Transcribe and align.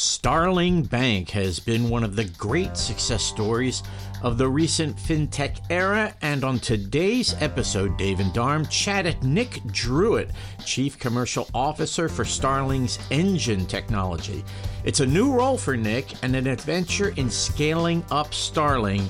Starling 0.00 0.82
Bank 0.82 1.28
has 1.28 1.60
been 1.60 1.90
one 1.90 2.02
of 2.04 2.16
the 2.16 2.24
great 2.24 2.74
success 2.74 3.22
stories 3.22 3.82
of 4.22 4.38
the 4.38 4.48
recent 4.48 4.96
fintech 4.96 5.60
era, 5.68 6.14
and 6.22 6.42
on 6.42 6.58
today's 6.58 7.34
episode, 7.42 7.98
Dave 7.98 8.18
and 8.18 8.32
Dharm 8.32 8.66
chatted 8.70 9.22
Nick 9.22 9.62
Drewett, 9.66 10.30
Chief 10.64 10.98
Commercial 10.98 11.46
Officer 11.52 12.08
for 12.08 12.24
Starling's 12.24 12.98
Engine 13.10 13.66
Technology. 13.66 14.42
It's 14.84 15.00
a 15.00 15.06
new 15.06 15.34
role 15.34 15.58
for 15.58 15.76
Nick 15.76 16.14
and 16.22 16.34
an 16.34 16.46
adventure 16.46 17.10
in 17.18 17.28
scaling 17.28 18.02
up 18.10 18.32
Starling. 18.32 19.06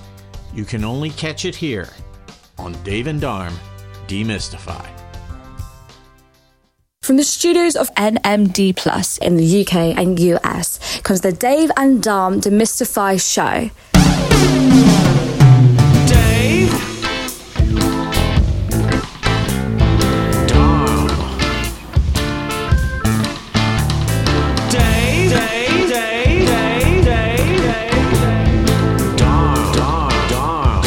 You 0.53 0.65
can 0.65 0.85
only 0.85 1.11
catch 1.11 1.45
it 1.45 1.55
here 1.55 1.89
on 2.59 2.73
Dave 2.83 3.07
and 3.07 3.23
Dharm 3.23 3.53
Demystify. 4.09 5.00
From 7.11 7.17
the 7.17 7.25
studios 7.25 7.75
of 7.75 7.93
NMD 7.97 8.77
Plus 8.77 9.19
in 9.19 9.37
the 9.37 9.63
UK 9.63 9.99
and 9.99 10.17
US 10.21 11.01
comes 11.01 11.23
the 11.23 11.33
Dave 11.33 11.73
and 11.77 12.01
Dom 12.01 12.41
Demystify 12.41 13.21
show. 13.21 13.69
Dave. 16.07 16.71
Dom. 20.47 21.09
Dave. 24.71 25.31
Dave. 25.33 25.89
Dave. 25.89 27.59
Dom. 29.17 29.73
Dom. 29.73 30.13
Dom. 30.31 30.83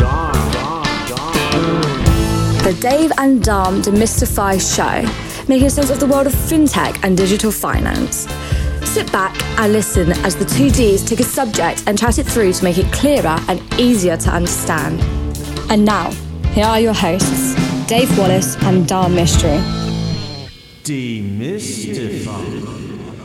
Dom. 0.00 0.50
Dom. 0.50 0.82
Dom. 1.06 2.64
The 2.64 2.76
Dave 2.80 3.12
and 3.18 3.40
Dom 3.44 3.82
Demystify 3.82 4.58
show, 4.58 5.29
making 5.50 5.68
sense 5.68 5.90
of 5.90 5.98
the 5.98 6.06
world 6.06 6.28
of 6.28 6.32
fintech 6.32 7.02
and 7.02 7.16
digital 7.16 7.50
finance. 7.50 8.28
Sit 8.88 9.10
back 9.10 9.36
and 9.58 9.72
listen 9.72 10.12
as 10.24 10.36
the 10.36 10.44
two 10.44 10.70
Ds 10.70 11.02
take 11.02 11.18
a 11.18 11.24
subject 11.24 11.82
and 11.88 11.98
chat 11.98 12.20
it 12.20 12.24
through 12.24 12.52
to 12.52 12.62
make 12.62 12.78
it 12.78 12.86
clearer 12.92 13.36
and 13.48 13.60
easier 13.74 14.16
to 14.16 14.30
understand. 14.30 15.00
And 15.68 15.84
now, 15.84 16.12
here 16.52 16.66
are 16.66 16.78
your 16.78 16.92
hosts, 16.92 17.56
Dave 17.88 18.16
Wallace 18.16 18.56
and 18.62 18.86
Dom 18.86 19.16
Mistry. 19.16 19.58
Demystify. 20.84 22.30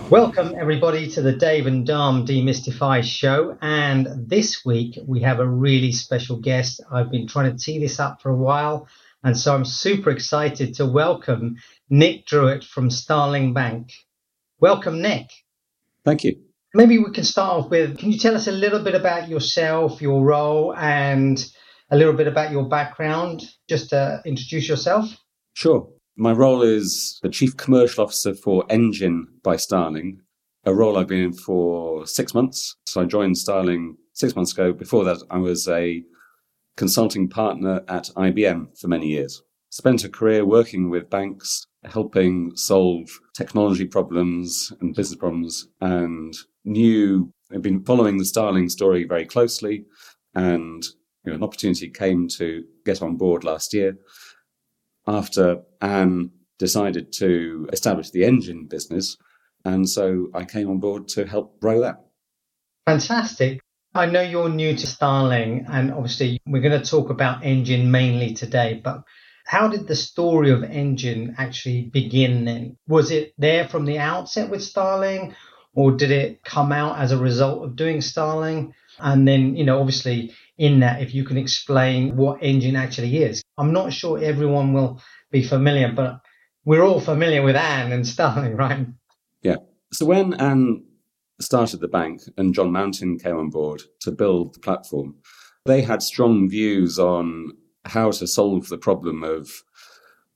Welcome, 0.10 0.56
everybody, 0.58 1.08
to 1.12 1.22
the 1.22 1.34
Dave 1.34 1.68
and 1.68 1.86
Dom 1.86 2.26
Demystify 2.26 3.04
show. 3.04 3.56
And 3.62 4.28
this 4.28 4.66
week 4.66 4.98
we 5.06 5.20
have 5.22 5.40
a 5.40 5.48
really 5.48 5.92
special 5.92 6.38
guest. 6.38 6.82
I've 6.92 7.12
been 7.12 7.28
trying 7.28 7.56
to 7.56 7.64
tee 7.64 7.78
this 7.78 8.00
up 8.00 8.20
for 8.24 8.32
a 8.32 8.36
while. 8.36 8.88
And 9.26 9.36
so 9.36 9.56
I'm 9.56 9.66
super 9.66 10.12
excited 10.12 10.76
to 10.76 10.86
welcome 10.86 11.56
Nick 11.90 12.28
Drewett 12.28 12.64
from 12.64 12.92
Starling 12.92 13.56
Bank. 13.56 13.92
Welcome, 14.60 15.02
Nick. 15.02 15.32
Thank 16.06 16.24
you. 16.24 16.36
Maybe 16.76 17.00
we 17.00 17.12
can 17.12 17.24
start 17.24 17.64
off 17.64 17.72
with 17.72 17.98
can 17.98 18.12
you 18.12 18.20
tell 18.20 18.36
us 18.36 18.46
a 18.46 18.52
little 18.52 18.84
bit 18.84 18.94
about 18.94 19.28
yourself, 19.28 20.00
your 20.00 20.24
role, 20.24 20.76
and 20.76 21.44
a 21.90 21.98
little 21.98 22.14
bit 22.14 22.28
about 22.28 22.52
your 22.52 22.70
background? 22.70 23.42
Just 23.68 23.90
to 23.90 24.22
introduce 24.28 24.70
yourself. 24.70 25.10
Sure. 25.54 25.90
My 26.16 26.32
role 26.32 26.62
is 26.62 27.20
the 27.24 27.30
Chief 27.30 27.58
Commercial 27.58 28.04
Officer 28.04 28.36
for 28.36 28.64
Engine 28.70 29.26
by 29.42 29.56
Starling, 29.56 30.22
a 30.66 30.74
role 30.76 31.00
I've 31.00 31.08
been 31.08 31.24
in 31.24 31.34
for 31.34 32.06
six 32.06 32.36
months. 32.36 32.76
So 32.86 33.02
I 33.02 33.06
joined 33.06 33.40
Starling 33.40 33.98
six 34.14 34.36
months 34.36 34.54
ago. 34.54 34.72
Before 34.72 35.04
that, 35.06 35.18
I 35.32 35.40
was 35.40 35.68
a 35.68 36.04
consulting 36.78 37.30
partner 37.30 37.84
at 37.88 38.10
IBM 38.16 38.78
for 38.80 38.88
many 38.88 39.08
years. 39.08 39.42
Spent 39.70 40.04
a 40.04 40.10
career 40.10 40.46
working 40.46 40.90
with 40.90 41.10
banks, 41.10 41.68
helping 41.84 42.56
solve 42.56 43.10
technology 43.36 43.86
problems 43.86 44.72
and 44.80 44.96
business 44.96 45.18
problems, 45.18 45.68
and 45.82 46.34
knew 46.64 47.32
I've 47.52 47.62
been 47.62 47.84
following 47.84 48.18
the 48.18 48.26
Starling 48.26 48.70
story 48.70 49.04
very 49.04 49.26
closely. 49.26 49.86
And 50.34 50.84
you 51.24 51.32
know, 51.32 51.36
an 51.36 51.44
opportunity 51.44 51.90
came 51.90 52.28
to 52.38 52.64
get 52.86 53.02
on 53.02 53.18
board 53.18 53.44
last 53.44 53.74
year 53.74 53.98
after 55.08 55.62
Anne 55.82 56.32
decided 56.58 57.12
to 57.14 57.68
establish 57.74 58.12
the 58.12 58.24
engine 58.24 58.68
business. 58.68 59.18
And 59.64 59.88
so 59.90 60.28
I 60.34 60.46
came 60.46 60.70
on 60.70 60.80
board 60.80 61.08
to 61.10 61.26
help 61.26 61.60
grow 61.60 61.82
that. 61.82 61.98
Fantastic. 62.86 63.62
I 63.96 64.08
know 64.08 64.22
you're 64.22 64.50
new 64.50 64.76
to 64.76 64.88
Starling, 64.88 65.68
and 65.70 65.94
obviously 65.94 66.42
we're 66.46 66.62
going 66.62 66.80
to 66.80 66.86
talk 66.86 67.10
about 67.10 67.46
Engine 67.46 67.92
mainly 67.92 68.34
today, 68.34 68.82
but 68.84 69.04
how 69.46 69.70
did 69.70 69.88
the 69.88 69.96
story 69.96 70.52
of 70.52 70.64
Engine 70.66 71.36
actually 71.38 71.84
begin 71.84 72.44
then? 72.44 72.78
Was 72.90 73.10
it 73.12 73.34
there 73.38 73.70
from 73.70 73.86
the 73.86 74.00
outset 74.00 74.50
with 74.50 74.62
Starling, 74.62 75.34
or 75.74 75.94
did 75.94 76.12
it 76.12 76.44
come 76.44 76.74
out 76.74 77.00
as 77.00 77.14
a 77.14 77.18
result 77.18 77.64
of 77.64 77.78
doing 77.78 78.02
Starling? 78.02 78.74
And 79.00 79.26
then, 79.26 79.56
you 79.56 79.64
know, 79.64 79.80
obviously 79.80 80.34
in 80.58 80.82
that, 80.82 81.02
if 81.02 81.14
you 81.16 81.24
can 81.24 81.38
explain 81.38 82.18
what 82.18 82.44
Engine 82.44 82.76
actually 82.76 83.24
is. 83.24 83.44
I'm 83.58 83.72
not 83.72 83.94
sure 83.94 84.22
everyone 84.22 84.74
will 84.74 85.02
be 85.32 85.42
familiar, 85.42 85.94
but 85.94 86.20
we're 86.66 86.84
all 86.84 87.00
familiar 87.00 87.44
with 87.44 87.56
Anne 87.56 87.94
and 87.94 88.06
Starling, 88.06 88.58
right? 88.58 88.88
Yeah. 89.42 89.58
So 89.94 90.06
when 90.06 90.34
Anne 90.34 90.84
started 91.40 91.80
the 91.80 91.88
bank 91.88 92.22
and 92.38 92.54
John 92.54 92.72
Mountain 92.72 93.20
came 93.20 93.38
on 93.38 93.50
board 93.50 93.82
to 94.02 94.12
build 94.12 94.56
the 94.56 94.60
platform, 94.60 95.16
they 95.66 95.82
had 95.82 96.02
strong 96.02 96.50
views 96.50 97.00
on 97.00 97.52
how 97.86 98.12
to 98.12 98.28
solve 98.28 98.70
the 98.70 98.78
problem 98.78 99.24
of 99.24 99.50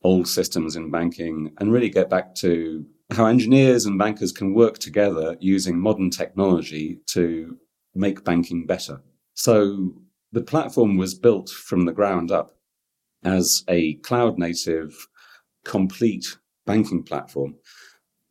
old 0.03 0.27
systems 0.27 0.75
in 0.75 0.91
banking 0.91 1.51
and 1.59 1.71
really 1.71 1.89
get 1.89 2.09
back 2.09 2.35
to 2.35 2.85
how 3.11 3.25
engineers 3.25 3.85
and 3.85 3.97
bankers 3.97 4.31
can 4.31 4.53
work 4.53 4.77
together 4.77 5.35
using 5.39 5.79
modern 5.79 6.09
technology 6.09 6.99
to 7.07 7.57
make 7.95 8.23
banking 8.23 8.65
better. 8.65 9.01
So 9.33 9.93
the 10.31 10.41
platform 10.41 10.97
was 10.97 11.15
built 11.15 11.49
from 11.49 11.85
the 11.85 11.91
ground 11.91 12.31
up 12.31 12.55
as 13.23 13.63
a 13.67 13.95
cloud 13.95 14.37
native, 14.37 15.07
complete 15.65 16.37
banking 16.65 17.03
platform. 17.03 17.55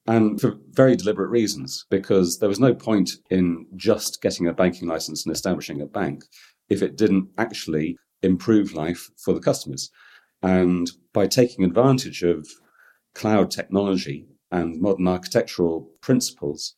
And 0.09 0.41
for 0.41 0.55
very 0.71 0.97
deliberate 0.97 1.29
reasons, 1.29 1.85
because 1.91 2.39
there 2.39 2.49
was 2.49 2.59
no 2.59 2.75
point 2.75 3.11
in 3.29 3.67
just 3.77 4.23
getting 4.23 4.49
a 4.49 4.55
banking 4.55 4.89
license 4.89 5.27
and 5.27 5.35
establishing 5.35 5.83
a 5.83 5.87
bank 5.87 6.25
if 6.71 6.81
it 6.81 6.97
didn't 6.97 7.29
actually 7.37 7.99
improve 8.23 8.73
life 8.73 9.11
for 9.23 9.35
the 9.35 9.41
customers. 9.41 9.91
And 10.43 10.91
by 11.13 11.27
taking 11.27 11.63
advantage 11.63 12.23
of 12.23 12.49
cloud 13.15 13.51
technology 13.51 14.27
and 14.51 14.81
modern 14.81 15.07
architectural 15.07 15.91
principles, 16.01 16.75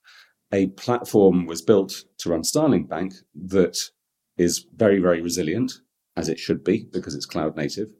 a 0.52 0.66
platform 0.70 1.46
was 1.46 1.62
built 1.62 2.02
to 2.18 2.30
run 2.30 2.42
Starling 2.42 2.86
Bank 2.86 3.14
that 3.44 3.78
is 4.38 4.66
very, 4.74 4.98
very 4.98 5.22
resilient, 5.22 5.72
as 6.16 6.28
it 6.28 6.40
should 6.40 6.64
be, 6.64 6.88
because 6.92 7.14
it's 7.14 7.26
cloud 7.26 7.56
native 7.56 7.90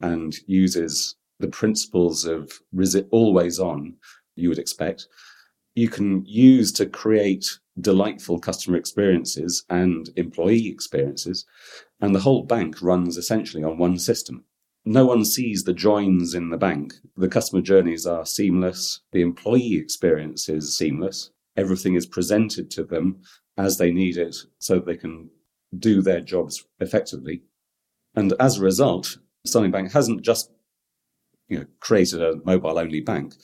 and 0.00 0.34
uses 0.48 1.14
the 1.38 1.48
principles 1.48 2.24
of 2.24 2.50
resi- 2.74 3.06
always 3.12 3.60
on 3.60 3.94
you 4.40 4.48
would 4.48 4.58
expect. 4.58 5.06
You 5.74 5.88
can 5.88 6.24
use 6.24 6.72
to 6.72 6.86
create 6.86 7.58
delightful 7.80 8.38
customer 8.38 8.76
experiences 8.76 9.64
and 9.70 10.10
employee 10.16 10.68
experiences. 10.68 11.46
And 12.00 12.14
the 12.14 12.20
whole 12.20 12.42
bank 12.42 12.82
runs 12.82 13.16
essentially 13.16 13.62
on 13.62 13.78
one 13.78 13.98
system. 13.98 14.44
No 14.84 15.04
one 15.04 15.24
sees 15.24 15.64
the 15.64 15.74
joins 15.74 16.34
in 16.34 16.50
the 16.50 16.56
bank. 16.56 16.94
The 17.16 17.28
customer 17.28 17.62
journeys 17.62 18.06
are 18.06 18.24
seamless. 18.24 19.00
The 19.12 19.20
employee 19.20 19.76
experience 19.76 20.48
is 20.48 20.76
seamless. 20.76 21.30
Everything 21.56 21.94
is 21.94 22.06
presented 22.06 22.70
to 22.72 22.84
them 22.84 23.20
as 23.58 23.76
they 23.76 23.92
need 23.92 24.16
it 24.16 24.36
so 24.58 24.76
that 24.76 24.86
they 24.86 24.96
can 24.96 25.28
do 25.78 26.00
their 26.00 26.20
jobs 26.20 26.64
effectively. 26.80 27.42
And 28.14 28.32
as 28.40 28.58
a 28.58 28.62
result, 28.62 29.18
Starling 29.44 29.70
Bank 29.70 29.92
hasn't 29.92 30.22
just 30.22 30.50
you 31.48 31.58
know, 31.58 31.66
created 31.80 32.22
a 32.22 32.40
mobile 32.44 32.78
only 32.78 33.00
bank. 33.00 33.34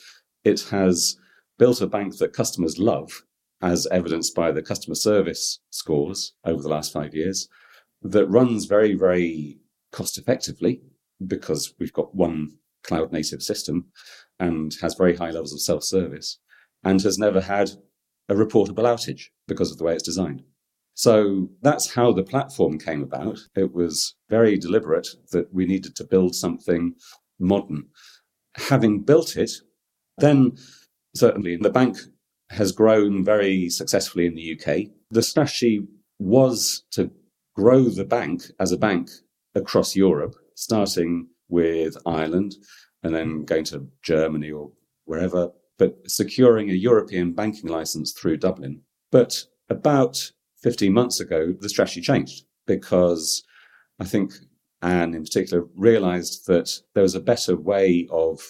It 0.46 0.60
has 0.70 1.16
built 1.58 1.80
a 1.80 1.88
bank 1.88 2.18
that 2.18 2.32
customers 2.32 2.78
love, 2.78 3.24
as 3.60 3.88
evidenced 3.88 4.32
by 4.32 4.52
the 4.52 4.62
customer 4.62 4.94
service 4.94 5.58
scores 5.70 6.34
over 6.44 6.62
the 6.62 6.68
last 6.68 6.92
five 6.92 7.16
years, 7.16 7.48
that 8.00 8.28
runs 8.28 8.66
very, 8.66 8.94
very 8.94 9.58
cost 9.90 10.16
effectively 10.18 10.82
because 11.26 11.74
we've 11.80 11.92
got 11.92 12.14
one 12.14 12.58
cloud 12.84 13.10
native 13.10 13.42
system 13.42 13.86
and 14.38 14.76
has 14.80 14.94
very 14.94 15.16
high 15.16 15.32
levels 15.32 15.52
of 15.52 15.60
self 15.60 15.82
service 15.82 16.38
and 16.84 17.02
has 17.02 17.18
never 17.18 17.40
had 17.40 17.70
a 18.28 18.34
reportable 18.34 18.84
outage 18.84 19.30
because 19.48 19.72
of 19.72 19.78
the 19.78 19.84
way 19.84 19.94
it's 19.94 20.04
designed. 20.04 20.44
So 20.94 21.50
that's 21.60 21.92
how 21.92 22.12
the 22.12 22.22
platform 22.22 22.78
came 22.78 23.02
about. 23.02 23.40
It 23.56 23.74
was 23.74 24.14
very 24.30 24.56
deliberate 24.58 25.08
that 25.32 25.52
we 25.52 25.66
needed 25.66 25.96
to 25.96 26.04
build 26.04 26.36
something 26.36 26.94
modern. 27.40 27.88
Having 28.68 29.02
built 29.02 29.36
it, 29.36 29.50
then 30.18 30.56
certainly 31.14 31.56
the 31.56 31.70
bank 31.70 31.98
has 32.50 32.72
grown 32.72 33.24
very 33.24 33.68
successfully 33.68 34.26
in 34.26 34.34
the 34.34 34.58
UK. 34.58 34.86
The 35.10 35.22
strategy 35.22 35.86
was 36.18 36.84
to 36.92 37.10
grow 37.54 37.84
the 37.84 38.04
bank 38.04 38.44
as 38.60 38.72
a 38.72 38.78
bank 38.78 39.10
across 39.54 39.96
Europe, 39.96 40.34
starting 40.54 41.28
with 41.48 41.96
Ireland 42.06 42.56
and 43.02 43.14
then 43.14 43.44
going 43.44 43.64
to 43.64 43.88
Germany 44.02 44.50
or 44.50 44.70
wherever, 45.04 45.50
but 45.78 45.98
securing 46.06 46.70
a 46.70 46.74
European 46.74 47.32
banking 47.32 47.70
license 47.70 48.12
through 48.12 48.38
Dublin 48.38 48.82
But 49.10 49.44
about 49.68 50.32
15 50.62 50.92
months 50.92 51.20
ago, 51.20 51.54
the 51.60 51.68
strategy 51.68 52.00
changed 52.00 52.44
because 52.66 53.44
I 54.00 54.04
think 54.04 54.32
Anne 54.82 55.14
in 55.14 55.22
particular 55.22 55.64
realized 55.76 56.46
that 56.46 56.80
there 56.94 57.02
was 57.02 57.14
a 57.14 57.20
better 57.20 57.56
way 57.56 58.06
of 58.10 58.40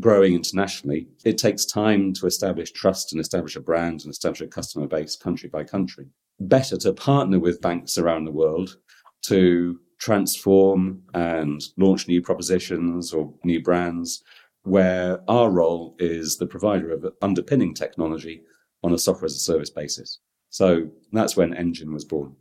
growing 0.00 0.34
internationally. 0.34 1.08
It 1.24 1.38
takes 1.38 1.64
time 1.64 2.12
to 2.14 2.26
establish 2.26 2.72
trust 2.72 3.12
and 3.12 3.20
establish 3.20 3.56
a 3.56 3.60
brand 3.60 4.02
and 4.02 4.10
establish 4.10 4.40
a 4.40 4.46
customer 4.46 4.86
base 4.86 5.16
country 5.16 5.48
by 5.48 5.64
country. 5.64 6.06
Better 6.40 6.76
to 6.78 6.92
partner 6.92 7.38
with 7.38 7.60
banks 7.60 7.98
around 7.98 8.24
the 8.24 8.32
world 8.32 8.76
to 9.22 9.80
transform 9.98 11.02
and 11.14 11.62
launch 11.76 12.06
new 12.06 12.22
propositions 12.22 13.12
or 13.12 13.34
new 13.44 13.62
brands 13.62 14.22
where 14.62 15.20
our 15.28 15.50
role 15.50 15.96
is 15.98 16.36
the 16.36 16.46
provider 16.46 16.92
of 16.92 17.06
underpinning 17.22 17.74
technology 17.74 18.42
on 18.82 18.92
a 18.92 18.98
software 18.98 19.26
as 19.26 19.34
a 19.34 19.38
service 19.38 19.70
basis. 19.70 20.18
So 20.50 20.88
that's 21.12 21.36
when 21.36 21.54
Engine 21.54 21.92
was 21.92 22.04
born. 22.04 22.36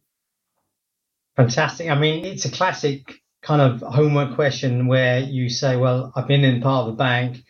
Fantastic. 1.35 1.89
I 1.89 1.97
mean, 1.97 2.25
it's 2.25 2.45
a 2.45 2.51
classic 2.51 3.21
kind 3.47 3.61
of 3.61 3.79
homework 3.81 4.35
question 4.35 4.87
where 4.87 5.19
you 5.19 5.47
say, 5.47 5.77
well, 5.77 6.11
I've 6.17 6.27
been 6.27 6.43
in 6.43 6.61
part 6.61 6.81
of 6.81 6.87
the 6.87 6.97
bank 6.97 7.45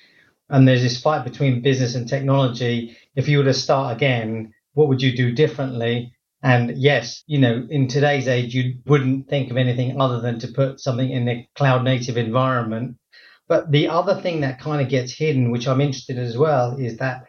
and 0.48 0.68
there's 0.68 0.84
this 0.84 1.02
fight 1.02 1.24
between 1.24 1.64
business 1.64 1.96
and 1.96 2.08
technology. 2.08 2.96
If 3.16 3.28
you 3.28 3.40
were 3.40 3.46
to 3.46 3.54
start 3.54 3.98
again, 3.98 4.54
what 4.76 4.90
would 4.90 5.02
you 5.02 5.18
do 5.18 5.32
differently? 5.32 6.14
And 6.44 6.78
yes, 6.78 7.24
you 7.26 7.40
know, 7.40 7.66
in 7.68 7.88
today's 7.88 8.28
age, 8.28 8.54
you 8.54 8.76
wouldn't 8.86 9.28
think 9.28 9.50
of 9.50 9.58
anything 9.58 10.00
other 10.00 10.22
than 10.22 10.38
to 10.40 10.48
put 10.50 10.80
something 10.80 11.10
in 11.10 11.28
a 11.28 11.50
cloud 11.56 11.84
native 11.84 12.16
environment. 12.16 12.98
But 13.48 13.72
the 13.72 13.88
other 13.88 14.22
thing 14.22 14.42
that 14.42 14.60
kind 14.60 14.84
of 14.84 14.90
gets 14.90 15.12
hidden, 15.12 15.50
which 15.50 15.68
I'm 15.68 15.82
interested 15.82 16.20
in 16.20 16.26
as 16.26 16.38
well, 16.38 16.78
is 16.78 16.98
that 16.98 17.24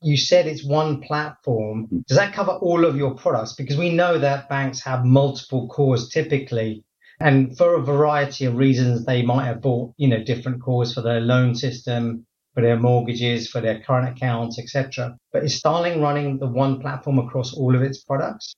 you 0.00 0.16
said 0.16 0.46
it's 0.46 0.64
one 0.64 1.02
platform. 1.02 1.88
Hmm. 1.88 1.98
Does 2.08 2.16
that 2.16 2.32
cover 2.32 2.52
all 2.52 2.86
of 2.86 2.96
your 2.96 3.14
products? 3.14 3.52
Because 3.52 3.76
we 3.76 3.92
know 3.92 4.18
that 4.18 4.48
banks 4.48 4.80
have 4.80 5.04
multiple 5.04 5.68
cores 5.68 6.08
typically. 6.08 6.84
And 7.20 7.56
for 7.56 7.74
a 7.74 7.82
variety 7.82 8.44
of 8.44 8.56
reasons, 8.56 9.04
they 9.04 9.22
might 9.22 9.46
have 9.46 9.60
bought, 9.60 9.92
you 9.96 10.08
know, 10.08 10.22
different 10.22 10.62
cores 10.62 10.92
for 10.92 11.00
their 11.00 11.20
loan 11.20 11.54
system, 11.54 12.26
for 12.54 12.62
their 12.62 12.78
mortgages, 12.78 13.48
for 13.48 13.60
their 13.60 13.80
current 13.80 14.16
accounts, 14.16 14.58
etc. 14.58 15.16
But 15.32 15.44
is 15.44 15.54
Starling 15.54 16.00
running 16.00 16.38
the 16.38 16.46
one 16.46 16.80
platform 16.80 17.18
across 17.18 17.54
all 17.54 17.74
of 17.74 17.82
its 17.82 18.02
products? 18.02 18.54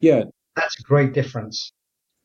Yeah. 0.00 0.24
That's 0.54 0.78
a 0.78 0.82
great 0.82 1.12
difference. 1.12 1.72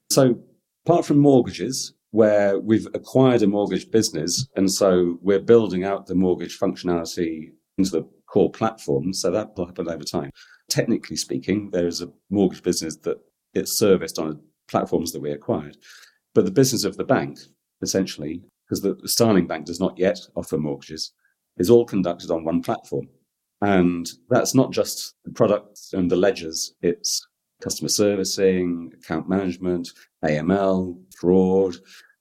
So 0.09 0.41
apart 0.85 1.05
from 1.05 1.17
mortgages, 1.17 1.93
where 2.11 2.59
we've 2.59 2.87
acquired 2.93 3.41
a 3.41 3.47
mortgage 3.47 3.89
business. 3.89 4.47
And 4.55 4.71
so 4.71 5.17
we're 5.21 5.39
building 5.39 5.83
out 5.83 6.05
the 6.05 6.15
mortgage 6.15 6.59
functionality 6.59 7.51
into 7.77 7.91
the 7.91 8.09
core 8.27 8.51
platform. 8.51 9.13
So 9.13 9.31
that 9.31 9.57
will 9.57 9.65
happen 9.65 9.89
over 9.89 10.03
time. 10.03 10.31
Technically 10.69 11.15
speaking, 11.15 11.71
there 11.71 11.87
is 11.87 12.01
a 12.01 12.11
mortgage 12.29 12.63
business 12.63 12.97
that 12.97 13.17
it's 13.53 13.77
serviced 13.77 14.19
on 14.19 14.41
platforms 14.71 15.11
that 15.11 15.21
we 15.21 15.31
acquired. 15.31 15.77
But 16.33 16.45
the 16.45 16.51
business 16.51 16.83
of 16.83 16.97
the 16.97 17.03
bank, 17.03 17.37
essentially, 17.81 18.41
because 18.65 18.81
the 18.81 18.97
Starling 19.07 19.47
Bank 19.47 19.65
does 19.65 19.79
not 19.79 19.97
yet 19.97 20.17
offer 20.35 20.57
mortgages, 20.57 21.13
is 21.57 21.69
all 21.69 21.85
conducted 21.85 22.31
on 22.31 22.45
one 22.45 22.61
platform. 22.61 23.07
And 23.61 24.09
that's 24.29 24.55
not 24.55 24.71
just 24.71 25.15
the 25.25 25.31
products 25.31 25.93
and 25.93 26.09
the 26.09 26.15
ledgers, 26.15 26.73
it's 26.81 27.27
customer 27.61 27.89
servicing, 27.89 28.91
account 28.95 29.29
management, 29.29 29.89
AML, 30.25 30.97
fraud, 31.15 31.75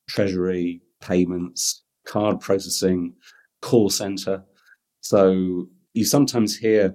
treasury, 0.08 0.82
payments, 1.00 1.84
card 2.06 2.40
processing, 2.40 3.14
call 3.62 3.88
center. 3.88 4.44
So 5.00 5.68
you 5.94 6.04
sometimes 6.04 6.56
hear 6.56 6.94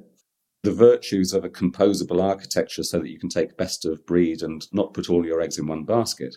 the 0.66 0.74
virtues 0.74 1.32
of 1.32 1.46
a 1.46 1.50
composable 1.50 2.22
architecture 2.22 2.84
so 2.84 3.00
that 3.00 3.10
you 3.10 3.20
can 3.20 3.30
take 3.30 3.56
best 3.58 3.86
of 3.86 4.06
breed 4.06 4.42
and 4.42 4.68
not 4.74 4.94
put 4.94 5.10
all 5.10 5.26
your 5.26 5.42
eggs 5.42 5.58
in 5.58 5.68
one 5.68 5.86
basket. 5.86 6.36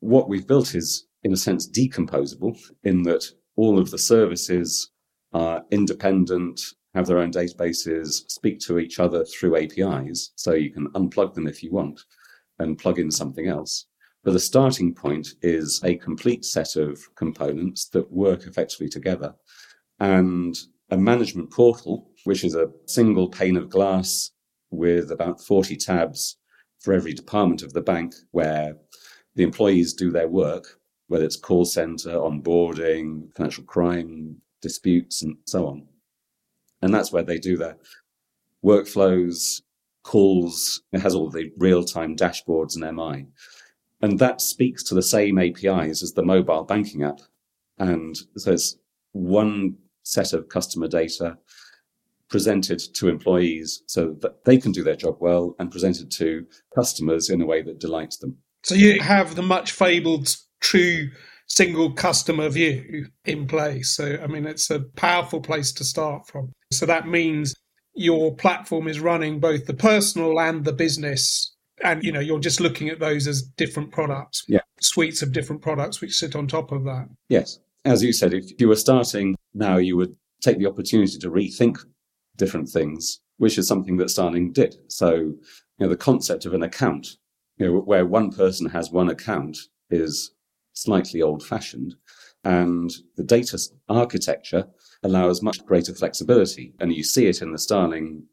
What 0.00 0.28
we've 0.28 0.46
built 0.46 0.74
is, 0.74 1.06
in 1.24 1.32
a 1.32 1.36
sense, 1.36 1.68
decomposable 1.68 2.58
in 2.84 3.02
that 3.04 3.24
all 3.56 3.78
of 3.78 3.90
the 3.90 3.98
services 3.98 4.90
are 5.32 5.64
independent, 5.70 6.60
have 6.94 7.06
their 7.06 7.18
own 7.18 7.32
databases, 7.32 8.30
speak 8.30 8.60
to 8.60 8.78
each 8.78 8.98
other 8.98 9.24
through 9.24 9.56
APIs. 9.56 10.32
So 10.36 10.52
you 10.52 10.70
can 10.70 10.88
unplug 10.90 11.34
them 11.34 11.46
if 11.46 11.62
you 11.62 11.72
want 11.72 12.00
and 12.58 12.78
plug 12.78 12.98
in 12.98 13.10
something 13.10 13.48
else. 13.48 13.86
But 14.24 14.32
the 14.32 14.40
starting 14.40 14.94
point 14.94 15.28
is 15.40 15.80
a 15.82 15.96
complete 15.96 16.44
set 16.44 16.76
of 16.76 17.00
components 17.16 17.88
that 17.88 18.12
work 18.12 18.46
effectively 18.46 18.88
together 18.88 19.34
and 19.98 20.54
a 20.90 20.96
management 20.96 21.50
portal, 21.50 22.10
which 22.24 22.44
is 22.44 22.54
a 22.54 22.70
single 22.86 23.28
pane 23.28 23.56
of 23.56 23.68
glass 23.68 24.30
with 24.70 25.10
about 25.10 25.40
40 25.40 25.76
tabs 25.76 26.36
for 26.80 26.92
every 26.92 27.12
department 27.12 27.62
of 27.62 27.72
the 27.72 27.80
bank 27.80 28.14
where 28.30 28.76
the 29.34 29.42
employees 29.42 29.94
do 29.94 30.10
their 30.10 30.28
work, 30.28 30.78
whether 31.08 31.24
it's 31.24 31.36
call 31.36 31.64
center, 31.64 32.10
onboarding, 32.10 33.34
financial 33.34 33.64
crime, 33.64 34.36
disputes, 34.60 35.22
and 35.22 35.36
so 35.46 35.66
on. 35.66 35.86
And 36.80 36.92
that's 36.92 37.12
where 37.12 37.22
they 37.22 37.38
do 37.38 37.56
their 37.56 37.76
workflows, 38.64 39.62
calls. 40.02 40.82
It 40.92 41.00
has 41.00 41.14
all 41.14 41.30
the 41.30 41.50
real 41.56 41.84
time 41.84 42.16
dashboards 42.16 42.74
and 42.74 42.96
MI. 42.96 43.26
And 44.00 44.18
that 44.18 44.40
speaks 44.40 44.82
to 44.84 44.94
the 44.94 45.02
same 45.02 45.38
APIs 45.38 46.02
as 46.02 46.12
the 46.12 46.24
mobile 46.24 46.64
banking 46.64 47.04
app. 47.04 47.20
And 47.78 48.16
so 48.36 48.52
it's 48.52 48.76
one 49.12 49.76
set 50.02 50.32
of 50.32 50.48
customer 50.48 50.88
data 50.88 51.38
presented 52.32 52.80
to 52.94 53.08
employees 53.08 53.82
so 53.86 54.16
that 54.22 54.44
they 54.44 54.56
can 54.56 54.72
do 54.72 54.82
their 54.82 54.96
job 54.96 55.16
well 55.20 55.54
and 55.58 55.70
presented 55.70 56.10
to 56.10 56.44
customers 56.74 57.28
in 57.28 57.42
a 57.42 57.46
way 57.46 57.62
that 57.62 57.78
delights 57.78 58.16
them. 58.16 58.36
So 58.64 58.74
you 58.74 59.00
have 59.00 59.36
the 59.36 59.42
much 59.42 59.72
fabled 59.72 60.34
true 60.60 61.10
single 61.46 61.92
customer 61.92 62.48
view 62.48 63.08
in 63.26 63.46
place. 63.46 63.94
So, 63.94 64.18
I 64.22 64.26
mean, 64.26 64.46
it's 64.46 64.70
a 64.70 64.80
powerful 64.96 65.40
place 65.40 65.72
to 65.72 65.84
start 65.84 66.26
from. 66.26 66.52
So 66.72 66.86
that 66.86 67.06
means 67.06 67.54
your 67.94 68.34
platform 68.34 68.88
is 68.88 68.98
running 68.98 69.38
both 69.38 69.66
the 69.66 69.74
personal 69.74 70.40
and 70.40 70.64
the 70.64 70.72
business. 70.72 71.54
And, 71.84 72.02
you 72.02 72.12
know, 72.12 72.20
you're 72.20 72.40
just 72.40 72.60
looking 72.60 72.88
at 72.88 73.00
those 73.00 73.26
as 73.26 73.42
different 73.42 73.92
products, 73.92 74.44
yeah. 74.48 74.60
suites 74.80 75.20
of 75.20 75.32
different 75.32 75.60
products 75.60 76.00
which 76.00 76.16
sit 76.16 76.34
on 76.34 76.46
top 76.46 76.72
of 76.72 76.84
that. 76.84 77.08
Yes. 77.28 77.58
As 77.84 78.02
you 78.02 78.14
said, 78.14 78.32
if 78.32 78.58
you 78.58 78.68
were 78.68 78.76
starting 78.76 79.36
now, 79.52 79.76
you 79.76 79.96
would 79.98 80.16
take 80.40 80.58
the 80.58 80.66
opportunity 80.66 81.18
to 81.18 81.30
rethink 81.30 81.84
different 82.42 82.68
things, 82.68 83.20
which 83.36 83.56
is 83.56 83.68
something 83.68 83.96
that 83.98 84.10
Starling 84.10 84.52
did. 84.52 84.74
So, 84.88 85.14
you 85.14 85.80
know, 85.80 85.88
the 85.88 85.96
concept 86.08 86.44
of 86.44 86.54
an 86.54 86.64
account, 86.64 87.06
you 87.56 87.66
know, 87.66 87.80
where 87.80 88.04
one 88.04 88.32
person 88.32 88.68
has 88.70 88.90
one 88.90 89.10
account 89.10 89.56
is 89.90 90.32
slightly 90.72 91.22
old 91.22 91.44
fashioned. 91.44 91.94
And 92.42 92.90
the 93.16 93.22
data 93.22 93.56
architecture 93.88 94.64
allows 95.04 95.40
much 95.40 95.64
greater 95.64 95.94
flexibility. 95.94 96.74
And 96.80 96.92
you 96.92 97.04
see 97.04 97.26
it 97.28 97.42
in 97.42 97.52
the 97.52 97.58
Starling 97.58 98.24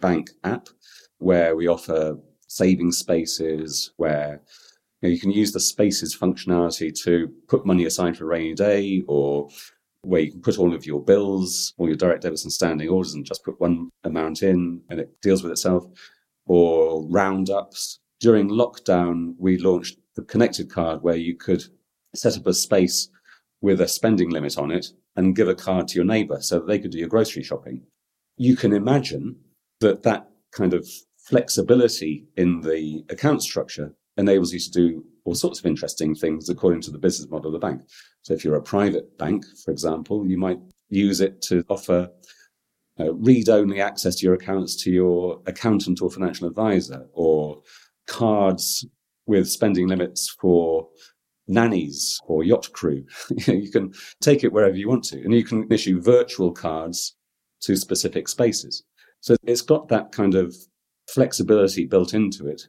Bank 0.00 0.30
app, 0.44 0.68
where 1.16 1.56
we 1.56 1.66
offer 1.66 2.18
saving 2.48 2.92
spaces, 2.92 3.92
where 3.96 4.42
you, 5.00 5.08
know, 5.08 5.14
you 5.14 5.20
can 5.20 5.30
use 5.30 5.52
the 5.52 5.60
spaces 5.60 6.14
functionality 6.14 6.92
to 7.04 7.32
put 7.48 7.64
money 7.64 7.86
aside 7.86 8.18
for 8.18 8.24
a 8.24 8.26
rainy 8.26 8.54
day, 8.54 9.02
or 9.08 9.48
where 10.02 10.20
you 10.20 10.32
can 10.32 10.40
put 10.40 10.58
all 10.58 10.74
of 10.74 10.86
your 10.86 11.02
bills, 11.02 11.74
all 11.76 11.86
your 11.86 11.96
direct 11.96 12.22
debits 12.22 12.44
and 12.44 12.52
standing 12.52 12.88
orders, 12.88 13.14
and 13.14 13.24
just 13.24 13.44
put 13.44 13.60
one 13.60 13.90
amount 14.04 14.42
in 14.42 14.80
and 14.88 15.00
it 15.00 15.20
deals 15.20 15.42
with 15.42 15.52
itself, 15.52 15.84
or 16.46 17.06
roundups. 17.08 18.00
During 18.20 18.48
lockdown, 18.48 19.34
we 19.38 19.58
launched 19.58 19.98
the 20.16 20.22
connected 20.22 20.70
card 20.70 21.02
where 21.02 21.16
you 21.16 21.36
could 21.36 21.62
set 22.14 22.36
up 22.36 22.46
a 22.46 22.54
space 22.54 23.08
with 23.60 23.80
a 23.80 23.88
spending 23.88 24.30
limit 24.30 24.58
on 24.58 24.70
it 24.70 24.86
and 25.16 25.36
give 25.36 25.48
a 25.48 25.54
card 25.54 25.88
to 25.88 25.96
your 25.96 26.04
neighbor 26.04 26.38
so 26.40 26.58
that 26.58 26.66
they 26.66 26.78
could 26.78 26.92
do 26.92 26.98
your 26.98 27.08
grocery 27.08 27.42
shopping. 27.42 27.82
You 28.36 28.56
can 28.56 28.72
imagine 28.72 29.36
that 29.80 30.02
that 30.04 30.28
kind 30.52 30.74
of 30.74 30.88
flexibility 31.18 32.24
in 32.36 32.60
the 32.60 33.04
account 33.10 33.42
structure 33.42 33.94
enables 34.16 34.52
you 34.52 34.60
to 34.60 34.70
do 34.70 35.04
all 35.24 35.34
sorts 35.34 35.58
of 35.58 35.66
interesting 35.66 36.14
things 36.14 36.48
according 36.48 36.80
to 36.82 36.90
the 36.90 36.98
business 36.98 37.28
model 37.30 37.54
of 37.54 37.60
the 37.60 37.66
bank. 37.66 37.82
So 38.28 38.34
if 38.34 38.44
you're 38.44 38.56
a 38.56 38.62
private 38.62 39.16
bank, 39.16 39.46
for 39.64 39.70
example, 39.70 40.26
you 40.26 40.36
might 40.36 40.58
use 40.90 41.22
it 41.22 41.40
to 41.48 41.64
offer 41.70 42.10
uh, 43.00 43.14
read 43.14 43.48
only 43.48 43.80
access 43.80 44.16
to 44.16 44.26
your 44.26 44.34
accounts 44.34 44.76
to 44.84 44.90
your 44.90 45.40
accountant 45.46 46.02
or 46.02 46.10
financial 46.10 46.46
advisor 46.46 47.06
or 47.14 47.62
cards 48.06 48.84
with 49.24 49.48
spending 49.48 49.88
limits 49.88 50.28
for 50.38 50.90
nannies 51.46 52.20
or 52.26 52.44
yacht 52.44 52.70
crew. 52.74 53.02
you 53.46 53.70
can 53.70 53.94
take 54.20 54.44
it 54.44 54.52
wherever 54.52 54.76
you 54.76 54.90
want 54.90 55.04
to, 55.04 55.22
and 55.22 55.32
you 55.32 55.42
can 55.42 55.66
issue 55.72 55.98
virtual 55.98 56.52
cards 56.52 57.16
to 57.62 57.76
specific 57.76 58.28
spaces. 58.28 58.84
So 59.20 59.36
it's 59.44 59.62
got 59.62 59.88
that 59.88 60.12
kind 60.12 60.34
of 60.34 60.54
flexibility 61.08 61.86
built 61.86 62.12
into 62.12 62.46
it 62.46 62.60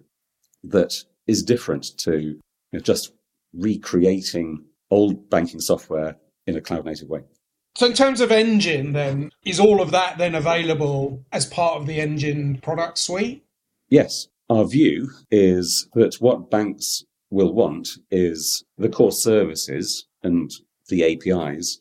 that 0.64 0.94
is 1.28 1.44
different 1.44 1.98
to 1.98 2.18
you 2.18 2.40
know, 2.72 2.80
just 2.80 3.12
recreating 3.54 4.64
old 4.92 5.30
banking 5.30 5.60
software 5.60 6.18
in 6.48 6.56
a 6.56 6.62
cloud 6.62 6.86
native 6.86 7.10
way. 7.10 7.22
So, 7.76 7.86
in 7.86 7.94
terms 7.94 8.20
of 8.20 8.32
engine, 8.32 8.94
then, 8.94 9.32
is 9.46 9.60
all 9.60 9.82
of 9.82 9.92
that 9.92 10.18
then 10.18 10.36
available 10.36 11.24
as 11.32 11.46
part 11.46 11.80
of 11.80 11.88
the 11.88 12.02
engine 12.02 12.60
product 12.62 12.98
suite? 12.98 13.44
Yes. 13.90 14.28
Our 14.50 14.66
view 14.66 15.10
is 15.30 15.88
that 15.94 16.16
what 16.20 16.50
banks 16.50 17.04
will 17.30 17.54
want 17.54 17.90
is 18.10 18.64
the 18.78 18.90
core 18.90 19.12
services 19.12 20.08
and 20.24 20.52
the 20.88 21.04
APIs 21.04 21.80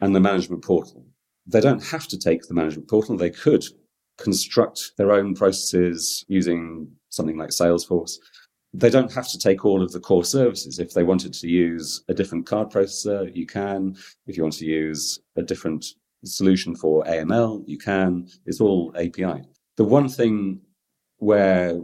and 0.00 0.14
the 0.14 0.20
management 0.20 0.62
portal. 0.62 1.04
They 1.46 1.60
don't 1.60 1.84
have 1.86 2.06
to 2.08 2.18
take 2.18 2.42
the 2.42 2.54
management 2.54 2.88
portal. 2.88 3.16
They 3.16 3.30
could 3.30 3.64
construct 4.16 4.92
their 4.96 5.12
own 5.12 5.34
processes 5.34 6.24
using 6.28 6.88
something 7.10 7.36
like 7.36 7.50
Salesforce. 7.50 8.12
They 8.76 8.90
don't 8.90 9.12
have 9.12 9.28
to 9.28 9.38
take 9.38 9.64
all 9.64 9.82
of 9.82 9.92
the 9.92 10.00
core 10.00 10.24
services. 10.24 10.80
If 10.80 10.92
they 10.92 11.04
wanted 11.04 11.32
to 11.34 11.48
use 11.48 12.02
a 12.08 12.14
different 12.14 12.44
card 12.44 12.70
processor, 12.70 13.34
you 13.34 13.46
can. 13.46 13.96
If 14.26 14.36
you 14.36 14.42
want 14.42 14.58
to 14.58 14.66
use 14.66 15.20
a 15.36 15.42
different 15.42 15.86
solution 16.24 16.74
for 16.74 17.04
AML, 17.04 17.62
you 17.68 17.78
can. 17.78 18.28
It's 18.46 18.60
all 18.60 18.92
API. 18.96 19.42
The 19.76 19.84
one 19.84 20.08
thing 20.08 20.60
where 21.18 21.80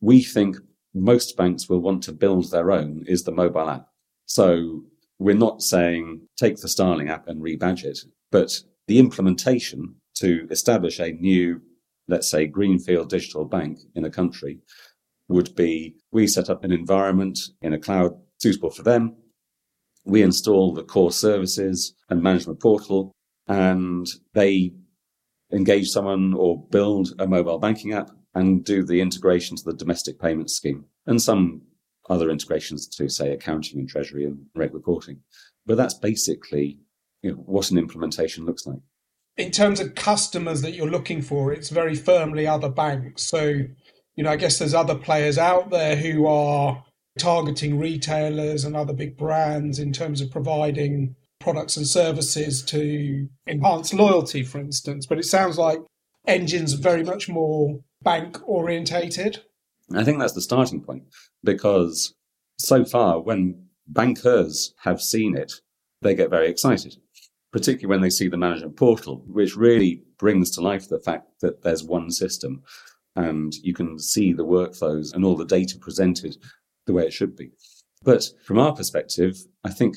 we 0.00 0.22
think 0.22 0.56
most 0.94 1.36
banks 1.36 1.68
will 1.68 1.78
want 1.78 2.02
to 2.04 2.12
build 2.12 2.50
their 2.50 2.72
own 2.72 3.04
is 3.06 3.22
the 3.22 3.32
mobile 3.32 3.70
app. 3.70 3.86
So 4.26 4.82
we're 5.20 5.36
not 5.36 5.62
saying 5.62 6.22
take 6.36 6.56
the 6.56 6.68
Starling 6.68 7.08
app 7.08 7.28
and 7.28 7.40
rebadge 7.40 7.84
it, 7.84 8.00
but 8.32 8.60
the 8.88 8.98
implementation 8.98 9.94
to 10.16 10.48
establish 10.50 10.98
a 10.98 11.12
new, 11.12 11.62
let's 12.08 12.28
say, 12.28 12.46
greenfield 12.46 13.10
digital 13.10 13.44
bank 13.44 13.78
in 13.94 14.04
a 14.04 14.10
country 14.10 14.58
would 15.28 15.54
be 15.54 15.94
we 16.10 16.26
set 16.26 16.50
up 16.50 16.64
an 16.64 16.72
environment 16.72 17.38
in 17.60 17.72
a 17.72 17.78
cloud 17.78 18.12
suitable 18.38 18.70
for 18.70 18.82
them. 18.82 19.16
We 20.04 20.22
install 20.22 20.74
the 20.74 20.82
core 20.82 21.12
services 21.12 21.94
and 22.08 22.22
management 22.22 22.60
portal 22.60 23.12
and 23.46 24.06
they 24.34 24.72
engage 25.52 25.88
someone 25.88 26.34
or 26.34 26.66
build 26.70 27.14
a 27.18 27.26
mobile 27.26 27.58
banking 27.58 27.92
app 27.92 28.10
and 28.34 28.64
do 28.64 28.84
the 28.84 29.00
integration 29.00 29.56
to 29.56 29.64
the 29.64 29.74
domestic 29.74 30.20
payment 30.20 30.50
scheme 30.50 30.84
and 31.06 31.20
some 31.20 31.62
other 32.10 32.30
integrations 32.30 32.86
to 32.88 33.08
say 33.08 33.32
accounting 33.32 33.78
and 33.78 33.88
treasury 33.88 34.24
and 34.24 34.38
reg 34.54 34.74
reporting. 34.74 35.20
But 35.66 35.76
that's 35.76 35.94
basically 35.94 36.78
you 37.22 37.32
know, 37.32 37.36
what 37.36 37.70
an 37.70 37.78
implementation 37.78 38.44
looks 38.44 38.66
like. 38.66 38.80
In 39.36 39.50
terms 39.50 39.80
of 39.80 39.94
customers 39.94 40.60
that 40.62 40.72
you're 40.72 40.90
looking 40.90 41.22
for, 41.22 41.52
it's 41.52 41.70
very 41.70 41.94
firmly 41.94 42.46
other 42.46 42.68
banks. 42.68 43.22
So, 43.22 43.62
you 44.16 44.24
know, 44.24 44.30
I 44.30 44.36
guess 44.36 44.58
there's 44.58 44.74
other 44.74 44.94
players 44.94 45.38
out 45.38 45.70
there 45.70 45.96
who 45.96 46.26
are 46.26 46.84
targeting 47.18 47.78
retailers 47.78 48.64
and 48.64 48.76
other 48.76 48.92
big 48.92 49.16
brands 49.16 49.78
in 49.78 49.92
terms 49.92 50.20
of 50.20 50.30
providing 50.30 51.14
products 51.40 51.76
and 51.76 51.86
services 51.86 52.62
to 52.62 53.28
enhance 53.46 53.92
loyalty, 53.92 54.42
for 54.42 54.58
instance. 54.58 55.06
But 55.06 55.18
it 55.18 55.24
sounds 55.24 55.58
like 55.58 55.80
Engine's 56.26 56.74
very 56.74 57.02
much 57.02 57.28
more 57.28 57.80
bank 58.02 58.38
orientated. 58.48 59.42
I 59.94 60.04
think 60.04 60.18
that's 60.18 60.32
the 60.32 60.40
starting 60.40 60.80
point 60.80 61.04
because 61.42 62.14
so 62.58 62.84
far, 62.84 63.20
when 63.20 63.66
bankers 63.86 64.74
have 64.82 65.02
seen 65.02 65.36
it, 65.36 65.54
they 66.00 66.14
get 66.14 66.30
very 66.30 66.48
excited, 66.48 66.96
particularly 67.52 67.90
when 67.90 68.00
they 68.00 68.10
see 68.10 68.28
the 68.28 68.36
management 68.36 68.76
portal, 68.76 69.24
which 69.26 69.56
really 69.56 70.02
brings 70.18 70.50
to 70.52 70.60
life 70.60 70.88
the 70.88 71.00
fact 71.00 71.40
that 71.40 71.62
there's 71.62 71.82
one 71.82 72.10
system 72.10 72.62
and 73.16 73.52
you 73.62 73.74
can 73.74 73.98
see 73.98 74.32
the 74.32 74.44
workflows 74.44 75.14
and 75.14 75.24
all 75.24 75.36
the 75.36 75.44
data 75.44 75.78
presented 75.78 76.36
the 76.86 76.92
way 76.92 77.04
it 77.04 77.12
should 77.12 77.36
be. 77.36 77.50
But 78.02 78.24
from 78.44 78.58
our 78.58 78.74
perspective, 78.74 79.36
I 79.64 79.70
think 79.70 79.96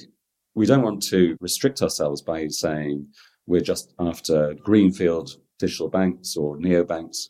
we 0.53 0.65
don't 0.65 0.83
want 0.83 1.01
to 1.03 1.37
restrict 1.41 1.81
ourselves 1.81 2.21
by 2.21 2.47
saying 2.47 3.07
we're 3.47 3.61
just 3.61 3.93
after 3.99 4.53
greenfield 4.63 5.31
digital 5.59 5.89
banks 5.89 6.35
or 6.35 6.57
neobanks 6.57 7.29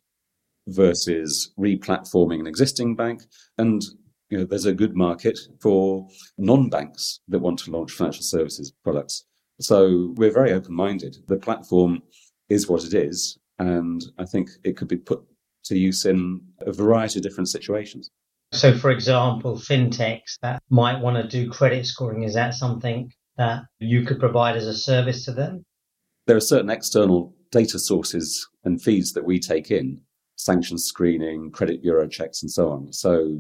versus 0.68 1.54
replatforming 1.60 2.40
an 2.40 2.48
existing 2.48 2.96
bank. 2.96 3.24
And 3.58 3.84
you 4.30 4.40
know, 4.40 4.46
there's 4.46 4.66
a 4.66 4.74
good 4.74 4.96
market 4.96 5.38
for 5.62 6.08
non-banks 6.38 7.22
that 7.28 7.40
want 7.40 7.60
to 7.60 7.72
launch 7.72 7.92
financial 7.92 8.24
services 8.24 8.74
products. 8.84 9.26
So 9.62 10.14
we're 10.18 10.34
very 10.34 10.52
open-minded. 10.52 11.18
The 11.28 11.38
platform 11.38 12.02
is 12.50 12.68
what 12.68 12.84
it 12.84 12.94
is, 12.94 13.38
and 13.60 14.04
I 14.18 14.26
think 14.26 14.50
it 14.64 14.76
could 14.76 14.88
be 14.88 14.98
put 14.98 15.24
to 15.66 15.78
use 15.78 16.06
in 16.06 16.42
a 16.62 16.72
variety 16.72 17.20
of 17.20 17.24
different 17.24 17.50
situations. 17.50 18.10
So, 18.52 18.78
for 18.78 18.92
example, 18.92 19.58
fintechs 19.58 20.38
that 20.42 20.62
might 20.70 21.02
want 21.02 21.18
to 21.18 21.28
do 21.28 21.50
credit 21.50 21.86
scoring, 21.86 22.24
is 22.24 22.34
that 22.36 22.54
something 22.54 23.12
that 23.38 23.64
you 23.80 24.04
could 24.04 24.20
provide 24.20 24.56
as 24.56 24.68
a 24.68 24.74
service 24.74 25.26
to 25.26 25.34
them? 25.34 25.66
There 26.28 26.38
are 26.38 26.42
certain 26.42 26.70
external 26.70 27.36
data 27.52 27.80
sources 27.80 28.48
and 28.64 28.82
feeds 28.82 29.14
that 29.14 29.26
we 29.26 29.40
take 29.40 29.72
in 29.72 30.02
sanctions 30.38 30.86
screening, 30.86 31.52
credit 31.52 31.82
bureau 31.82 32.08
checks, 32.08 32.42
and 32.42 32.52
so 32.52 32.70
on. 32.70 32.92
So 32.94 33.38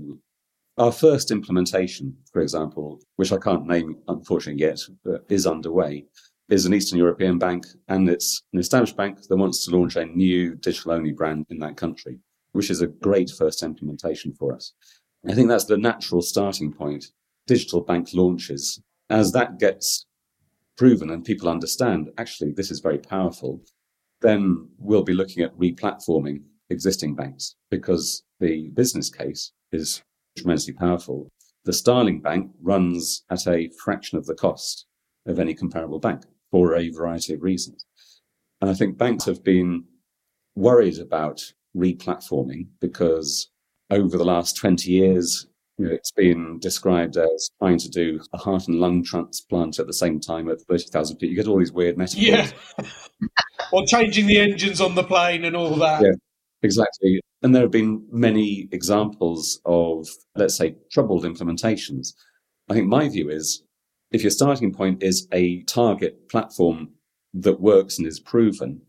our 0.77 0.91
first 0.91 1.31
implementation, 1.31 2.15
for 2.31 2.41
example, 2.41 2.99
which 3.15 3.31
I 3.31 3.37
can't 3.37 3.65
name 3.65 3.95
unfortunately 4.07 4.61
yet, 4.61 4.79
but 5.03 5.25
is 5.29 5.47
underway, 5.47 6.05
is 6.49 6.65
an 6.65 6.73
Eastern 6.73 6.99
European 6.99 7.39
bank, 7.39 7.65
and 7.87 8.07
it's 8.07 8.43
an 8.53 8.59
established 8.59 8.95
bank 8.95 9.19
that 9.27 9.35
wants 9.35 9.65
to 9.65 9.75
launch 9.75 9.95
a 9.95 10.05
new 10.05 10.55
digital 10.55 10.91
only 10.91 11.11
brand 11.11 11.45
in 11.49 11.59
that 11.59 11.77
country, 11.77 12.19
which 12.51 12.69
is 12.69 12.81
a 12.81 12.87
great 12.87 13.31
first 13.31 13.63
implementation 13.63 14.33
for 14.33 14.53
us. 14.53 14.73
I 15.27 15.33
think 15.33 15.49
that's 15.49 15.65
the 15.65 15.77
natural 15.77 16.21
starting 16.21 16.71
point. 16.71 17.05
Digital 17.47 17.81
bank 17.81 18.09
launches. 18.13 18.79
As 19.09 19.31
that 19.31 19.59
gets 19.59 20.05
proven 20.77 21.09
and 21.09 21.23
people 21.23 21.49
understand, 21.49 22.09
actually, 22.17 22.51
this 22.51 22.69
is 22.69 22.79
very 22.79 22.99
powerful, 22.99 23.61
then 24.21 24.69
we'll 24.77 25.03
be 25.03 25.13
looking 25.13 25.43
at 25.43 25.57
replatforming 25.57 26.43
existing 26.69 27.15
banks 27.15 27.55
because 27.71 28.23
the 28.39 28.69
business 28.73 29.09
case 29.09 29.51
is 29.71 30.03
tremendously 30.37 30.73
powerful. 30.73 31.31
The 31.63 31.73
Starling 31.73 32.21
Bank 32.21 32.51
runs 32.61 33.23
at 33.31 33.47
a 33.47 33.69
fraction 33.83 34.17
of 34.17 34.25
the 34.25 34.35
cost 34.35 34.85
of 35.25 35.39
any 35.39 35.55
comparable 35.55 35.99
bank 35.99 36.23
for 36.55 36.73
a 36.73 36.87
variety 36.87 37.33
of 37.33 37.43
reasons. 37.43 37.85
And 38.61 38.69
I 38.69 38.73
think 38.73 38.97
banks 38.97 39.25
have 39.25 39.43
been 39.43 39.83
worried 40.55 40.99
about 40.99 41.41
replatforming 41.75 42.67
because 42.79 43.49
over 43.89 44.17
the 44.17 44.23
last 44.23 44.55
20 44.55 44.89
years, 44.89 45.47
you 45.77 45.85
know, 45.85 45.91
it's 45.91 46.13
been 46.13 46.57
described 46.59 47.17
as 47.17 47.49
trying 47.59 47.77
to 47.79 47.89
do 47.89 48.21
a 48.31 48.37
heart 48.37 48.69
and 48.69 48.79
lung 48.79 49.03
transplant 49.03 49.79
at 49.79 49.87
the 49.87 49.93
same 49.93 50.21
time 50.21 50.49
at 50.49 50.61
30,000 50.61 51.17
feet. 51.17 51.29
You 51.29 51.35
get 51.35 51.47
all 51.47 51.59
these 51.59 51.73
weird 51.73 51.97
metaphors. 51.97 52.53
Yeah. 52.79 52.85
or 53.73 53.85
changing 53.85 54.27
the 54.27 54.39
engines 54.39 54.79
on 54.79 54.95
the 54.95 55.03
plane 55.03 55.43
and 55.43 55.57
all 55.57 55.75
that. 55.75 56.03
Yeah. 56.03 56.13
Exactly. 56.63 57.19
And 57.41 57.53
there 57.53 57.63
have 57.63 57.71
been 57.71 58.07
many 58.13 58.69
examples 58.71 59.59
of, 59.65 60.07
let's 60.37 60.55
say, 60.55 60.77
troubled 60.89 61.25
implementations. 61.25 62.13
I 62.69 62.75
think 62.75 62.87
my 62.87 63.09
view 63.09 63.29
is 63.29 63.61
if 64.15 64.23
your 64.23 64.31
starting 64.31 64.71
point 64.71 65.03
is 65.03 65.27
a 65.33 65.61
target 65.63 66.29
platform 66.29 66.89
that 67.33 67.59
works 67.59 67.97
and 67.97 68.07
is 68.07 68.21
proven, 68.21 68.81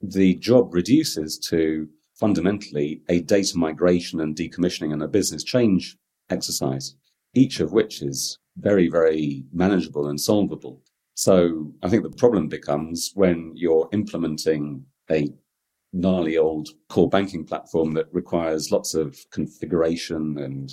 the 0.00 0.36
job 0.36 0.72
reduces 0.72 1.36
to 1.50 1.88
fundamentally 2.14 3.02
a 3.08 3.22
data 3.22 3.58
migration 3.58 4.20
and 4.20 4.36
decommissioning 4.36 4.92
and 4.92 5.02
a 5.02 5.08
business 5.08 5.42
change 5.42 5.96
exercise, 6.30 6.94
each 7.34 7.58
of 7.58 7.72
which 7.72 8.02
is 8.02 8.38
very, 8.56 8.88
very 8.88 9.44
manageable 9.52 10.06
and 10.06 10.20
solvable. 10.20 10.80
So 11.14 11.72
I 11.82 11.88
think 11.88 12.04
the 12.04 12.10
problem 12.10 12.46
becomes 12.46 13.10
when 13.14 13.52
you're 13.56 13.88
implementing 13.92 14.84
a 15.10 15.28
gnarly 15.92 16.38
old 16.38 16.68
core 16.88 17.08
banking 17.08 17.44
platform 17.44 17.94
that 17.94 18.06
requires 18.12 18.70
lots 18.70 18.94
of 18.94 19.18
configuration 19.32 20.38
and 20.38 20.70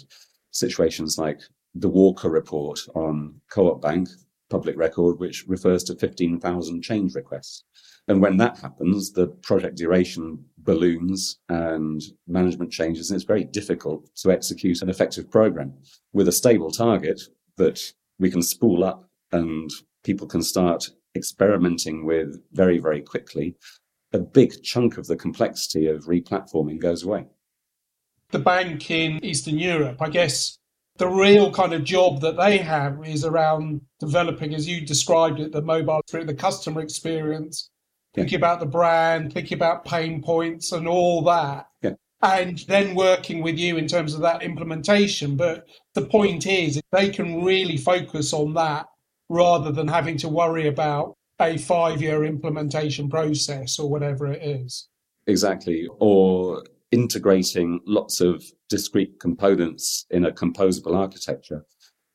situations 0.51 1.17
like 1.17 1.41
the 1.75 1.89
Walker 1.89 2.29
report 2.29 2.79
on 2.95 3.35
Co-op 3.49 3.81
Bank, 3.81 4.09
public 4.49 4.77
record, 4.77 5.19
which 5.19 5.45
refers 5.47 5.83
to 5.85 5.95
15,000 5.95 6.81
change 6.81 7.15
requests. 7.15 7.63
And 8.07 8.21
when 8.21 8.37
that 8.37 8.57
happens, 8.57 9.11
the 9.11 9.27
project 9.27 9.77
duration 9.77 10.43
balloons 10.57 11.39
and 11.47 12.01
management 12.27 12.71
changes, 12.71 13.09
and 13.09 13.15
it's 13.15 13.25
very 13.25 13.43
difficult 13.43 14.09
to 14.17 14.31
execute 14.31 14.81
an 14.81 14.89
effective 14.89 15.29
program 15.29 15.73
with 16.11 16.27
a 16.27 16.31
stable 16.31 16.71
target 16.71 17.21
that 17.57 17.79
we 18.17 18.31
can 18.31 18.41
spool 18.41 18.83
up 18.83 19.09
and 19.31 19.69
people 20.03 20.27
can 20.27 20.41
start 20.41 20.89
experimenting 21.15 22.05
with 22.05 22.41
very, 22.51 22.79
very 22.79 23.01
quickly 23.01 23.55
a 24.13 24.19
big 24.19 24.63
chunk 24.63 24.97
of 24.97 25.07
the 25.07 25.15
complexity 25.15 25.87
of 25.87 26.05
replatforming 26.05 26.79
goes 26.79 27.03
away. 27.03 27.25
The 28.31 28.39
bank 28.39 28.89
in 28.91 29.23
Eastern 29.23 29.57
Europe, 29.57 30.01
I 30.01 30.09
guess 30.09 30.58
the 30.99 31.07
real 31.07 31.51
kind 31.51 31.73
of 31.73 31.83
job 31.83 32.21
that 32.21 32.37
they 32.37 32.57
have 32.57 32.99
is 33.07 33.25
around 33.25 33.81
developing, 33.99 34.53
as 34.53 34.67
you 34.67 34.85
described 34.85 35.39
it, 35.39 35.53
the 35.53 35.61
mobile 35.61 36.01
the 36.11 36.35
customer 36.35 36.81
experience, 36.81 37.69
yeah. 38.13 38.23
thinking 38.23 38.37
about 38.37 38.59
the 38.59 38.65
brand, 38.65 39.33
thinking 39.33 39.57
about 39.57 39.85
pain 39.85 40.21
points 40.21 40.73
and 40.73 40.87
all 40.87 41.23
that. 41.23 41.67
Yeah. 41.81 41.93
And 42.21 42.59
then 42.67 42.95
working 42.95 43.41
with 43.41 43.57
you 43.57 43.77
in 43.77 43.87
terms 43.87 44.13
of 44.13 44.19
that 44.21 44.43
implementation. 44.43 45.37
But 45.37 45.65
the 45.93 46.05
point 46.05 46.45
is, 46.45 46.81
they 46.91 47.09
can 47.09 47.45
really 47.45 47.77
focus 47.77 48.33
on 48.33 48.53
that 48.55 48.85
rather 49.29 49.71
than 49.71 49.87
having 49.87 50.17
to 50.17 50.27
worry 50.27 50.67
about 50.67 51.15
a 51.39 51.57
five 51.57 52.01
year 52.01 52.25
implementation 52.25 53.09
process 53.09 53.79
or 53.79 53.89
whatever 53.89 54.27
it 54.27 54.43
is. 54.43 54.89
Exactly. 55.27 55.87
Or 55.99 56.63
integrating 56.91 57.79
lots 57.85 58.19
of 58.19 58.43
discrete 58.67 59.19
components 59.19 60.05
in 60.09 60.25
a 60.25 60.31
composable 60.31 60.95
architecture 60.95 61.65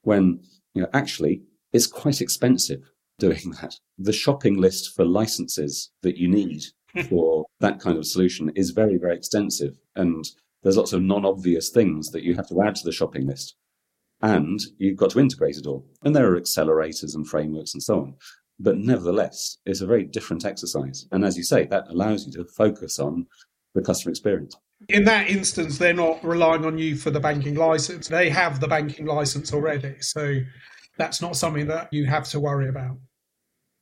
when 0.02 0.40
you 0.74 0.82
know 0.82 0.88
actually 0.92 1.42
it's 1.72 1.86
quite 1.86 2.20
expensive 2.20 2.80
doing 3.18 3.54
that. 3.60 3.74
The 3.98 4.12
shopping 4.12 4.56
list 4.60 4.94
for 4.94 5.04
licenses 5.04 5.90
that 6.02 6.16
you 6.16 6.28
need 6.28 6.62
hmm. 6.94 7.02
for 7.02 7.46
that 7.60 7.80
kind 7.80 7.98
of 7.98 8.06
solution 8.06 8.50
is 8.54 8.70
very, 8.70 8.96
very 8.96 9.16
extensive. 9.16 9.78
And 9.96 10.24
there's 10.62 10.76
lots 10.76 10.92
of 10.92 11.02
non 11.02 11.24
obvious 11.24 11.70
things 11.70 12.10
that 12.10 12.22
you 12.22 12.34
have 12.34 12.48
to 12.48 12.62
add 12.62 12.76
to 12.76 12.84
the 12.84 12.92
shopping 12.92 13.26
list. 13.26 13.56
And 14.22 14.60
you've 14.78 14.96
got 14.96 15.10
to 15.10 15.20
integrate 15.20 15.56
it 15.56 15.66
all. 15.66 15.86
And 16.02 16.14
there 16.14 16.32
are 16.32 16.40
accelerators 16.40 17.14
and 17.14 17.28
frameworks 17.28 17.74
and 17.74 17.82
so 17.82 18.00
on. 18.00 18.14
But 18.58 18.78
nevertheless, 18.78 19.58
it's 19.66 19.80
a 19.80 19.86
very 19.86 20.04
different 20.04 20.44
exercise. 20.44 21.06
And 21.10 21.24
as 21.24 21.36
you 21.36 21.42
say, 21.42 21.66
that 21.66 21.88
allows 21.90 22.24
you 22.24 22.32
to 22.34 22.44
focus 22.44 22.98
on 22.98 23.26
the 23.74 23.82
customer 23.82 24.10
experience. 24.10 24.56
In 24.88 25.04
that 25.04 25.30
instance, 25.30 25.78
they're 25.78 25.94
not 25.94 26.22
relying 26.24 26.64
on 26.64 26.78
you 26.78 26.96
for 26.96 27.10
the 27.10 27.20
banking 27.20 27.54
license. 27.54 28.08
They 28.08 28.28
have 28.30 28.60
the 28.60 28.68
banking 28.68 29.06
license 29.06 29.52
already. 29.52 29.96
So 30.00 30.40
that's 30.98 31.22
not 31.22 31.36
something 31.36 31.66
that 31.68 31.88
you 31.92 32.06
have 32.06 32.28
to 32.30 32.40
worry 32.40 32.68
about. 32.68 32.96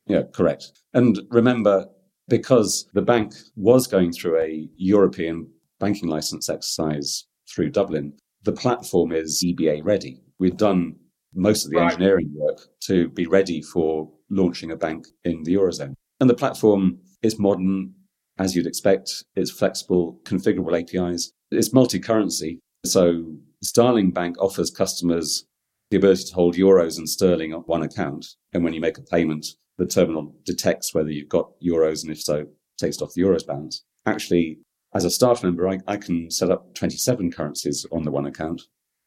Yeah, 0.06 0.22
correct. 0.32 0.70
And 0.94 1.20
remember, 1.30 1.87
because 2.28 2.88
the 2.94 3.02
bank 3.02 3.34
was 3.56 3.87
going 3.87 4.12
through 4.12 4.40
a 4.40 4.68
European 4.76 5.49
banking 5.80 6.08
license 6.08 6.49
exercise 6.49 7.26
through 7.52 7.70
Dublin, 7.70 8.14
the 8.44 8.52
platform 8.52 9.12
is 9.12 9.42
EBA 9.44 9.84
ready. 9.84 10.20
We've 10.38 10.56
done 10.56 10.96
most 11.34 11.64
of 11.64 11.70
the 11.70 11.78
right. 11.78 11.92
engineering 11.92 12.32
work 12.34 12.58
to 12.84 13.08
be 13.11 13.26
ready 13.26 13.62
for 13.62 14.11
launching 14.30 14.70
a 14.70 14.76
bank 14.76 15.06
in 15.25 15.42
the 15.44 15.54
Eurozone. 15.54 15.94
And 16.20 16.28
the 16.28 16.34
platform 16.34 16.99
is 17.22 17.38
modern, 17.38 17.94
as 18.39 18.55
you'd 18.55 18.67
expect. 18.67 19.25
It's 19.37 19.51
flexible, 19.51 20.21
configurable 20.25 20.79
APIs. 20.79 21.33
It's 21.51 21.73
multi 21.73 21.99
currency. 21.99 22.61
So 22.85 23.25
Starling 23.62 24.11
Bank 24.11 24.37
offers 24.41 24.71
customers 24.71 25.45
the 25.91 25.99
ability 25.99 26.25
to 26.25 26.35
hold 26.35 26.57
euros 26.57 26.99
and 26.99 27.09
sterling 27.09 27.53
on 27.53 27.61
one 27.62 27.83
account. 27.83 28.27
And 28.53 28.65
when 28.65 28.73
you 28.73 28.81
make 28.81 28.99
a 28.99 29.03
payment, 29.03 29.47
the 29.79 29.87
terminal 29.87 30.35
detects 30.45 30.95
whether 30.95 31.11
you've 31.11 31.29
got 31.29 31.51
euros 31.62 32.03
and 32.03 32.11
if 32.11 32.23
so, 32.23 32.47
takes 32.79 32.97
it 32.97 33.03
off 33.03 33.12
the 33.15 33.23
euros 33.23 33.47
balance. 33.47 33.85
Actually, 34.07 34.59
as 34.95 35.05
a 35.05 35.11
staff 35.11 35.43
member, 35.43 35.69
I, 35.69 35.79
I 35.87 35.97
can 35.97 36.31
set 36.31 36.51
up 36.51 36.75
27 36.75 37.31
currencies 37.31 37.87
on 37.93 38.03
the 38.03 38.11
one 38.11 38.27
account. 38.27 38.62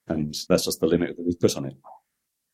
And 0.07 0.35
that's 0.47 0.65
just 0.65 0.79
the 0.79 0.87
limit 0.87 1.17
that 1.17 1.25
we've 1.25 1.39
put 1.39 1.57
on 1.57 1.65
it. 1.65 1.75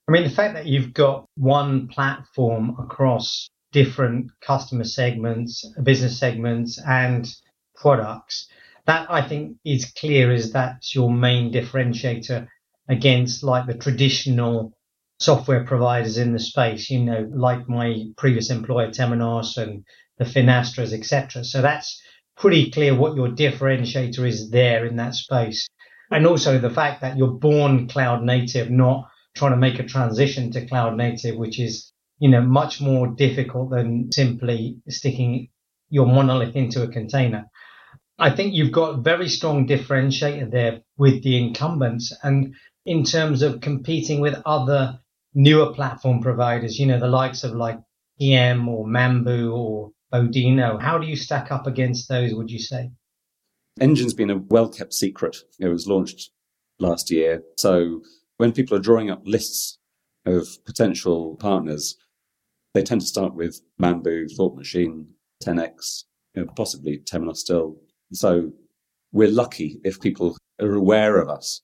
I 0.07 0.11
mean, 0.11 0.23
the 0.23 0.29
fact 0.29 0.53
that 0.55 0.65
you've 0.65 0.93
got 0.93 1.25
one 1.35 1.87
platform 1.87 2.75
across 2.79 3.49
different 3.71 4.31
customer 4.41 4.83
segments, 4.83 5.65
business 5.83 6.19
segments, 6.19 6.79
and 6.85 7.33
products, 7.75 8.47
that 8.85 9.09
I 9.09 9.21
think 9.27 9.57
is 9.63 9.91
clear 9.97 10.31
is 10.31 10.51
that's 10.51 10.95
your 10.95 11.11
main 11.11 11.51
differentiator 11.51 12.47
against 12.87 13.43
like 13.43 13.67
the 13.67 13.75
traditional 13.75 14.73
software 15.19 15.63
providers 15.63 16.17
in 16.17 16.33
the 16.33 16.39
space, 16.39 16.89
you 16.89 16.99
know, 16.99 17.29
like 17.31 17.69
my 17.69 18.05
previous 18.17 18.49
employer, 18.49 18.89
Temenos 18.89 19.57
and 19.57 19.85
the 20.17 20.25
Finastras, 20.25 20.93
etc. 20.93 21.43
So 21.43 21.61
that's 21.61 22.01
pretty 22.37 22.71
clear 22.71 22.95
what 22.95 23.15
your 23.15 23.29
differentiator 23.29 24.27
is 24.27 24.49
there 24.49 24.85
in 24.85 24.95
that 24.95 25.15
space. 25.15 25.67
And 26.09 26.25
also 26.25 26.59
the 26.59 26.69
fact 26.69 27.01
that 27.01 27.17
you're 27.17 27.39
born 27.39 27.87
cloud 27.87 28.23
native, 28.23 28.69
not 28.69 29.09
trying 29.35 29.51
to 29.51 29.57
make 29.57 29.79
a 29.79 29.83
transition 29.83 30.51
to 30.51 30.65
cloud 30.65 30.97
native, 30.97 31.37
which 31.37 31.59
is, 31.59 31.90
you 32.21 32.29
know, 32.29 32.41
much 32.41 32.79
more 32.79 33.07
difficult 33.07 33.71
than 33.71 34.11
simply 34.11 34.77
sticking 34.87 35.49
your 35.89 36.05
monolith 36.05 36.55
into 36.55 36.83
a 36.83 36.87
container. 36.87 37.49
I 38.19 38.29
think 38.29 38.53
you've 38.53 38.71
got 38.71 39.03
very 39.03 39.27
strong 39.27 39.67
differentiator 39.67 40.51
there 40.51 40.81
with 40.97 41.23
the 41.23 41.35
incumbents 41.35 42.13
and 42.21 42.53
in 42.85 43.03
terms 43.03 43.41
of 43.41 43.59
competing 43.61 44.21
with 44.21 44.39
other 44.45 44.99
newer 45.33 45.73
platform 45.73 46.21
providers, 46.21 46.79
you 46.79 46.85
know, 46.85 46.99
the 46.99 47.07
likes 47.07 47.43
of 47.43 47.53
like 47.53 47.79
PM 48.19 48.69
or 48.69 48.85
Mambu 48.85 49.51
or 49.51 49.91
Vodeno. 50.13 50.79
How 50.79 50.99
do 50.99 51.07
you 51.07 51.15
stack 51.15 51.51
up 51.51 51.65
against 51.65 52.07
those, 52.07 52.35
would 52.35 52.51
you 52.51 52.59
say? 52.59 52.91
Engine's 53.79 54.13
been 54.13 54.29
a 54.29 54.37
well 54.37 54.69
kept 54.69 54.93
secret. 54.93 55.37
It 55.59 55.69
was 55.69 55.87
launched 55.87 56.29
last 56.77 57.09
year. 57.09 57.41
So 57.57 58.03
when 58.37 58.51
people 58.51 58.77
are 58.77 58.81
drawing 58.81 59.09
up 59.09 59.23
lists 59.25 59.79
of 60.27 60.47
potential 60.65 61.35
partners, 61.37 61.97
they 62.73 62.83
tend 62.83 63.01
to 63.01 63.07
start 63.07 63.35
with 63.35 63.61
Mambu, 63.81 64.31
Thought 64.35 64.55
Machine, 64.55 65.07
10x, 65.43 66.05
you 66.35 66.43
know, 66.43 66.51
possibly 66.55 66.99
Temenos 66.99 67.37
still. 67.37 67.77
So 68.13 68.51
we're 69.11 69.31
lucky 69.31 69.79
if 69.83 69.99
people 69.99 70.37
are 70.61 70.73
aware 70.73 71.17
of 71.17 71.29
us 71.29 71.61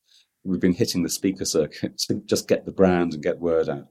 we've 0.47 0.61
been 0.61 0.73
hitting 0.73 1.03
the 1.03 1.09
speaker 1.09 1.45
circuit 1.45 1.97
to 2.07 2.15
just 2.25 2.47
get 2.47 2.65
the 2.65 2.71
brand 2.71 3.13
and 3.13 3.23
get 3.23 3.39
word 3.39 3.69
out. 3.69 3.87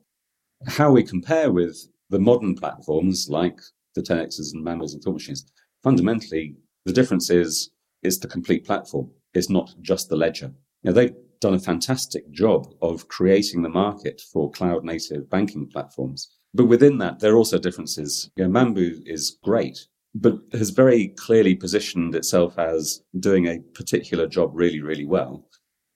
How 0.67 0.91
we 0.91 1.03
compare 1.03 1.53
with 1.53 1.77
the 2.09 2.19
modern 2.19 2.55
platforms 2.55 3.29
like 3.29 3.61
the 3.95 4.03
10x's 4.03 4.53
and 4.55 4.65
Mambus 4.65 4.95
and 4.95 5.03
Thought 5.03 5.15
Machines, 5.15 5.51
fundamentally, 5.83 6.57
the 6.85 6.93
difference 6.93 7.31
is 7.31 7.71
it's 8.03 8.19
the 8.19 8.29
complete 8.29 8.65
platform. 8.65 9.11
It's 9.35 9.51
not 9.51 9.75
just 9.83 10.09
the 10.09 10.17
ledger. 10.17 10.53
Know, 10.83 10.93
they've 10.93 11.15
done 11.41 11.55
a 11.55 11.59
fantastic 11.59 12.31
job 12.31 12.73
of 12.81 13.09
creating 13.09 13.63
the 13.63 13.69
market 13.69 14.23
for 14.33 14.51
cloud 14.51 14.85
native 14.85 15.29
banking 15.29 15.69
platforms. 15.69 16.31
But 16.57 16.67
within 16.67 16.99
that, 16.99 17.21
there 17.21 17.33
are 17.33 17.37
also 17.37 17.59
differences. 17.59 18.31
You 18.37 18.47
know, 18.47 18.51
Mambu 18.51 19.03
is 19.07 19.39
great, 19.43 19.79
but 20.15 20.39
has 20.53 20.71
very 20.71 21.09
clearly 21.19 21.55
positioned 21.55 22.15
itself 22.15 22.59
as 22.59 23.03
doing 23.21 23.47
a 23.47 23.61
particular 23.75 24.27
job 24.27 24.51
really, 24.55 24.81
really 24.81 25.07
well 25.07 25.47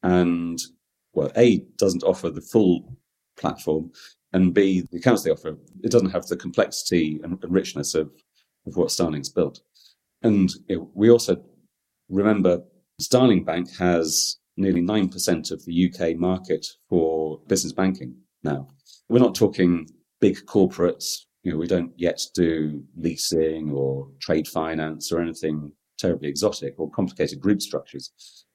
and 0.02 0.60
well, 1.12 1.30
A 1.36 1.58
doesn't 1.76 2.04
offer 2.04 2.30
the 2.30 2.40
full 2.40 2.96
platform, 3.38 3.90
and 4.32 4.54
B 4.54 4.86
the 4.90 4.98
accounts 4.98 5.22
they 5.22 5.30
offer 5.30 5.56
it 5.82 5.90
doesn't 5.90 6.10
have 6.10 6.26
the 6.26 6.36
complexity 6.36 7.20
and, 7.22 7.38
richness 7.48 7.94
of 7.94 8.10
of 8.66 8.76
what 8.76 8.90
Starling's 8.90 9.28
built. 9.28 9.60
And 10.22 10.50
you 10.68 10.76
know, 10.76 10.90
we 10.94 11.10
also 11.10 11.42
remember 12.08 12.62
Starling 13.00 13.44
Bank 13.44 13.68
has 13.78 14.38
nearly 14.56 14.80
nine 14.80 15.08
percent 15.08 15.50
of 15.50 15.64
the 15.64 15.90
UK 15.92 16.16
market 16.16 16.66
for 16.88 17.40
business 17.48 17.72
banking 17.72 18.14
now. 18.42 18.68
We're 19.08 19.18
not 19.18 19.34
talking 19.34 19.88
big 20.20 20.36
corporates. 20.46 21.24
You 21.42 21.52
know, 21.52 21.58
we 21.58 21.66
don't 21.66 21.92
yet 21.96 22.20
do 22.34 22.82
leasing 22.96 23.70
or 23.72 24.08
trade 24.20 24.46
finance 24.46 25.10
or 25.10 25.20
anything 25.20 25.72
terribly 25.98 26.28
exotic 26.28 26.74
or 26.78 26.90
complicated 26.90 27.40
group 27.40 27.62
structures. 27.62 28.12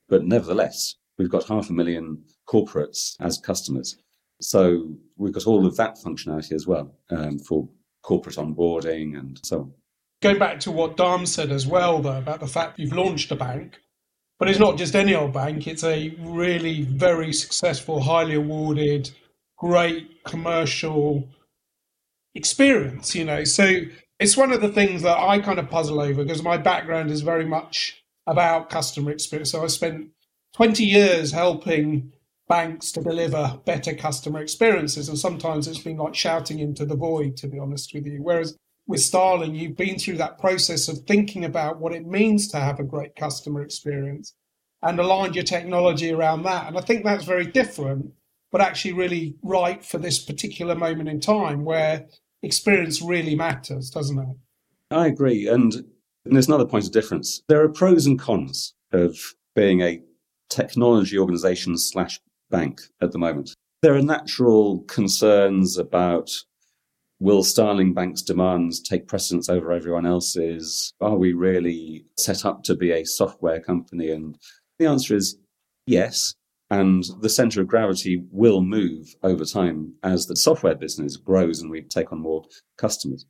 But 0.07 0.25
nevertheless, 0.25 0.95
we've 1.17 1.29
got 1.29 1.47
half 1.47 1.69
a 1.69 1.73
million 1.73 2.23
corporates 2.47 3.15
as 3.19 3.37
customers. 3.37 3.97
So 4.41 4.95
we've 5.17 5.33
got 5.33 5.47
all 5.47 5.65
of 5.65 5.77
that 5.77 5.97
functionality 5.97 6.51
as 6.53 6.67
well 6.67 6.93
um, 7.09 7.39
for 7.39 7.69
corporate 8.03 8.35
onboarding 8.35 9.17
and 9.17 9.39
so 9.43 9.59
on. 9.61 9.73
Go 10.21 10.37
back 10.37 10.59
to 10.61 10.71
what 10.71 10.97
Dom 10.97 11.25
said 11.25 11.51
as 11.51 11.67
well, 11.67 12.01
though, 12.01 12.17
about 12.17 12.39
the 12.39 12.47
fact 12.47 12.79
you've 12.79 12.93
launched 12.93 13.31
a 13.31 13.35
bank, 13.35 13.79
but 14.39 14.49
it's 14.49 14.59
not 14.59 14.77
just 14.77 14.95
any 14.95 15.15
old 15.15 15.33
bank. 15.33 15.67
It's 15.67 15.83
a 15.83 16.15
really 16.19 16.83
very 16.83 17.33
successful, 17.33 17.99
highly 17.99 18.35
awarded, 18.35 19.11
great 19.57 20.23
commercial 20.23 21.27
experience, 22.35 23.15
you 23.15 23.25
know. 23.25 23.43
So 23.43 23.81
it's 24.19 24.37
one 24.37 24.51
of 24.51 24.61
the 24.61 24.69
things 24.69 25.01
that 25.01 25.17
I 25.17 25.39
kind 25.39 25.59
of 25.59 25.69
puzzle 25.69 25.99
over 25.99 26.23
because 26.23 26.43
my 26.43 26.57
background 26.57 27.09
is 27.09 27.21
very 27.21 27.45
much 27.45 28.03
about 28.27 28.69
customer 28.69 29.11
experience. 29.11 29.51
So 29.51 29.63
I 29.63 29.67
spent 29.67 30.09
20 30.53 30.83
years 30.83 31.31
helping 31.31 32.11
banks 32.47 32.91
to 32.91 33.01
deliver 33.01 33.59
better 33.65 33.93
customer 33.93 34.39
experiences. 34.39 35.09
And 35.09 35.17
sometimes 35.17 35.67
it's 35.67 35.79
been 35.79 35.97
like 35.97 36.15
shouting 36.15 36.59
into 36.59 36.85
the 36.85 36.95
void, 36.95 37.37
to 37.37 37.47
be 37.47 37.59
honest 37.59 37.93
with 37.93 38.05
you. 38.05 38.21
Whereas 38.21 38.55
with 38.87 39.01
Starling, 39.01 39.55
you've 39.55 39.77
been 39.77 39.97
through 39.97 40.17
that 40.17 40.39
process 40.39 40.87
of 40.87 40.99
thinking 40.99 41.43
about 41.43 41.79
what 41.79 41.93
it 41.93 42.05
means 42.05 42.47
to 42.49 42.59
have 42.59 42.79
a 42.79 42.83
great 42.83 43.15
customer 43.15 43.63
experience 43.63 44.35
and 44.83 44.99
aligned 44.99 45.35
your 45.35 45.43
technology 45.43 46.11
around 46.11 46.43
that. 46.43 46.67
And 46.67 46.77
I 46.77 46.81
think 46.81 47.03
that's 47.03 47.23
very 47.23 47.47
different, 47.47 48.11
but 48.51 48.61
actually 48.61 48.93
really 48.93 49.35
right 49.41 49.83
for 49.83 49.97
this 49.97 50.19
particular 50.23 50.75
moment 50.75 51.09
in 51.09 51.19
time 51.19 51.65
where 51.65 52.05
experience 52.45 53.01
really 53.01 53.35
matters, 53.35 53.89
doesn't 53.89 54.19
it? 54.19 54.37
I 54.91 55.07
agree. 55.07 55.47
And, 55.47 55.73
there's 56.27 56.47
another 56.47 56.65
point 56.65 56.85
of 56.85 56.91
difference. 56.91 57.43
There 57.49 57.61
are 57.61 57.69
pros 57.69 58.07
and 58.07 58.17
cons 58.19 58.73
of 58.91 59.15
being 59.55 59.81
a 59.81 60.01
technology 60.49 61.19
organization 61.19 61.77
slash 61.77 62.19
bank 62.49 62.81
at 62.99 63.11
the 63.11 63.19
moment. 63.19 63.53
There 63.83 63.95
are 63.95 64.01
natural 64.01 64.79
concerns 64.87 65.77
about 65.77 66.31
will 67.19 67.43
Starling 67.43 67.93
Bank's 67.93 68.21
demands 68.21 68.79
take 68.81 69.07
precedence 69.07 69.49
over 69.49 69.71
everyone 69.71 70.05
else's? 70.05 70.93
Are 70.99 71.15
we 71.15 71.33
really 71.33 72.05
set 72.17 72.45
up 72.45 72.63
to 72.63 72.75
be 72.75 72.91
a 72.91 73.05
software 73.05 73.61
company? 73.61 74.09
And 74.09 74.37
the 74.79 74.87
answer 74.87 75.15
is 75.15 75.37
yes. 75.87 76.33
And 76.71 77.03
the 77.21 77.29
center 77.29 77.61
of 77.61 77.67
gravity 77.67 78.23
will 78.31 78.61
move 78.61 79.15
over 79.21 79.45
time 79.45 79.93
as 80.03 80.25
the 80.25 80.35
software 80.35 80.75
business 80.75 81.15
grows 81.15 81.61
and 81.61 81.69
we 81.69 81.83
take 81.83 82.11
on 82.11 82.19
more 82.19 82.43
customers. 82.77 83.25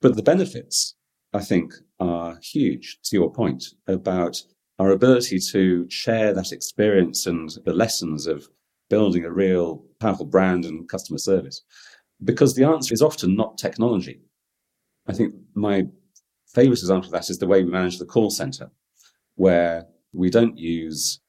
But 0.00 0.16
the 0.16 0.22
benefits, 0.22 0.96
I 1.32 1.40
think, 1.40 1.74
are 2.00 2.38
huge 2.42 2.98
to 3.04 3.16
your 3.16 3.32
point 3.32 3.64
about 3.86 4.42
our 4.80 4.90
ability 4.90 5.38
to 5.52 5.88
share 5.88 6.34
that 6.34 6.50
experience 6.50 7.26
and 7.26 7.50
the 7.64 7.72
lessons 7.72 8.26
of 8.26 8.48
building 8.90 9.24
a 9.24 9.32
real 9.32 9.84
powerful 10.00 10.26
brand 10.26 10.64
and 10.64 10.88
customer 10.88 11.18
service. 11.18 11.62
Because 12.24 12.54
the 12.54 12.64
answer 12.64 12.92
is 12.92 13.02
often 13.02 13.36
not 13.36 13.58
technology. 13.58 14.20
I 15.06 15.12
think 15.12 15.34
my 15.54 15.86
favorite 16.52 16.80
example 16.80 17.06
of 17.06 17.12
that 17.12 17.30
is 17.30 17.38
the 17.38 17.46
way 17.46 17.62
we 17.62 17.70
manage 17.70 17.98
the 17.98 18.04
call 18.04 18.30
center, 18.30 18.70
where 19.36 19.86
we 20.12 20.30
don't 20.30 20.58
use 20.58 21.20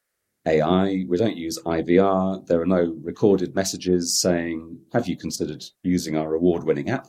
AI, 0.45 1.05
we 1.07 1.17
don't 1.17 1.37
use 1.37 1.57
IVR, 1.65 2.45
there 2.47 2.61
are 2.61 2.65
no 2.65 2.97
recorded 3.01 3.55
messages 3.55 4.19
saying, 4.19 4.77
Have 4.91 5.07
you 5.07 5.15
considered 5.15 5.63
using 5.83 6.17
our 6.17 6.33
award 6.33 6.65
winning 6.65 6.89
app? 6.89 7.07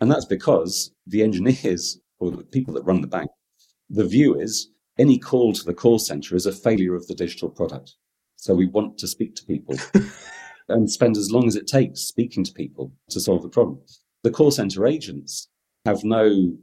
And 0.00 0.10
that's 0.10 0.24
because 0.24 0.92
the 1.06 1.22
engineers 1.22 2.00
or 2.18 2.30
the 2.30 2.42
people 2.42 2.74
that 2.74 2.84
run 2.84 3.00
the 3.00 3.06
bank, 3.06 3.30
the 3.88 4.06
view 4.06 4.38
is 4.38 4.70
any 4.98 5.18
call 5.18 5.52
to 5.52 5.64
the 5.64 5.74
call 5.74 5.98
center 5.98 6.34
is 6.36 6.46
a 6.46 6.52
failure 6.52 6.94
of 6.94 7.06
the 7.06 7.14
digital 7.14 7.48
product. 7.48 7.94
So 8.36 8.54
we 8.54 8.66
want 8.66 8.98
to 8.98 9.06
speak 9.06 9.36
to 9.36 9.44
people 9.44 9.76
and 10.68 10.90
spend 10.90 11.16
as 11.16 11.30
long 11.30 11.46
as 11.46 11.56
it 11.56 11.66
takes 11.66 12.00
speaking 12.00 12.44
to 12.44 12.52
people 12.52 12.92
to 13.10 13.20
solve 13.20 13.42
the 13.42 13.48
problem. 13.48 13.80
The 14.22 14.30
call 14.30 14.50
center 14.50 14.86
agents 14.86 15.48
have 15.84 16.04
no 16.04 16.56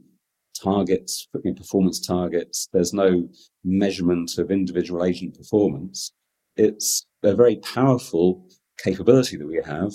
targets, 0.62 1.28
performance 1.56 2.04
targets. 2.04 2.68
There's 2.72 2.92
no 2.92 3.28
measurement 3.64 4.38
of 4.38 4.50
individual 4.50 5.04
agent 5.04 5.36
performance. 5.36 6.12
It's 6.56 7.06
a 7.22 7.34
very 7.34 7.56
powerful 7.56 8.46
capability 8.82 9.36
that 9.36 9.46
we 9.46 9.60
have 9.64 9.92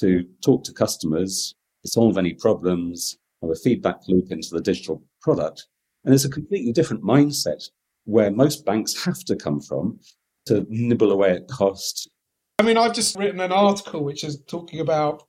to 0.00 0.24
talk 0.44 0.64
to 0.64 0.72
customers, 0.72 1.54
solve 1.84 2.18
any 2.18 2.34
problems, 2.34 3.18
have 3.42 3.50
a 3.50 3.56
feedback 3.56 3.96
loop 4.08 4.30
into 4.30 4.48
the 4.50 4.60
digital 4.60 5.02
product. 5.20 5.66
And 6.04 6.14
it's 6.14 6.24
a 6.24 6.30
completely 6.30 6.72
different 6.72 7.04
mindset 7.04 7.68
where 8.04 8.30
most 8.30 8.64
banks 8.64 9.04
have 9.04 9.20
to 9.24 9.36
come 9.36 9.60
from 9.60 10.00
to 10.46 10.66
nibble 10.68 11.12
away 11.12 11.32
at 11.32 11.48
cost. 11.48 12.10
I 12.58 12.62
mean, 12.62 12.76
I've 12.76 12.94
just 12.94 13.16
written 13.16 13.40
an 13.40 13.52
article 13.52 14.04
which 14.04 14.24
is 14.24 14.42
talking 14.46 14.80
about 14.80 15.22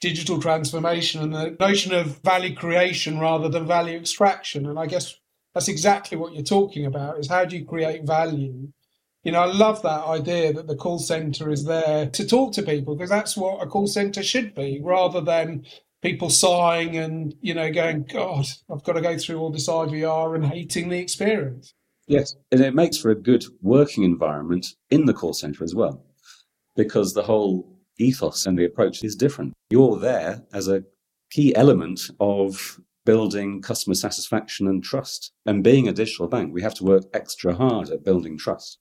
digital 0.00 0.40
transformation 0.40 1.22
and 1.22 1.34
the 1.34 1.56
notion 1.58 1.94
of 1.94 2.22
value 2.22 2.54
creation 2.54 3.18
rather 3.18 3.48
than 3.48 3.66
value 3.66 3.98
extraction. 3.98 4.66
And 4.66 4.78
I 4.78 4.86
guess 4.86 5.16
that's 5.54 5.68
exactly 5.68 6.18
what 6.18 6.34
you're 6.34 6.42
talking 6.42 6.84
about 6.86 7.18
is 7.18 7.28
how 7.28 7.44
do 7.44 7.56
you 7.56 7.64
create 7.64 8.04
value? 8.04 8.68
You 9.24 9.32
know, 9.32 9.40
I 9.40 9.46
love 9.46 9.82
that 9.82 10.04
idea 10.04 10.52
that 10.52 10.66
the 10.66 10.76
call 10.76 10.98
center 10.98 11.50
is 11.50 11.64
there 11.64 12.06
to 12.06 12.26
talk 12.26 12.52
to 12.54 12.62
people 12.62 12.94
because 12.94 13.10
that's 13.10 13.36
what 13.36 13.62
a 13.62 13.66
call 13.66 13.86
center 13.86 14.22
should 14.22 14.54
be 14.54 14.80
rather 14.82 15.20
than 15.20 15.64
people 16.02 16.30
sighing 16.30 16.96
and, 16.96 17.34
you 17.40 17.54
know, 17.54 17.72
going, 17.72 18.04
God, 18.04 18.46
I've 18.70 18.84
got 18.84 18.92
to 18.92 19.00
go 19.00 19.18
through 19.18 19.38
all 19.38 19.50
this 19.50 19.68
IVR 19.68 20.34
and 20.34 20.46
hating 20.46 20.90
the 20.90 20.98
experience. 20.98 21.74
Yes, 22.06 22.36
and 22.52 22.60
it 22.60 22.74
makes 22.74 22.98
for 22.98 23.10
a 23.10 23.16
good 23.16 23.44
working 23.62 24.04
environment 24.04 24.74
in 24.90 25.06
the 25.06 25.14
call 25.14 25.32
center 25.32 25.64
as 25.64 25.74
well 25.74 26.04
because 26.76 27.14
the 27.14 27.24
whole 27.24 27.75
ethos 27.98 28.46
and 28.46 28.58
the 28.58 28.64
approach 28.64 29.02
is 29.02 29.14
different. 29.14 29.52
You're 29.70 29.98
there 29.98 30.42
as 30.52 30.68
a 30.68 30.84
key 31.30 31.54
element 31.54 32.10
of 32.20 32.80
building 33.04 33.62
customer 33.62 33.94
satisfaction 33.94 34.66
and 34.66 34.82
trust. 34.82 35.32
And 35.46 35.62
being 35.62 35.88
a 35.88 35.92
digital 35.92 36.26
bank, 36.28 36.52
we 36.52 36.62
have 36.62 36.74
to 36.74 36.84
work 36.84 37.04
extra 37.14 37.54
hard 37.54 37.88
at 37.90 38.04
building 38.04 38.36
trust. 38.36 38.78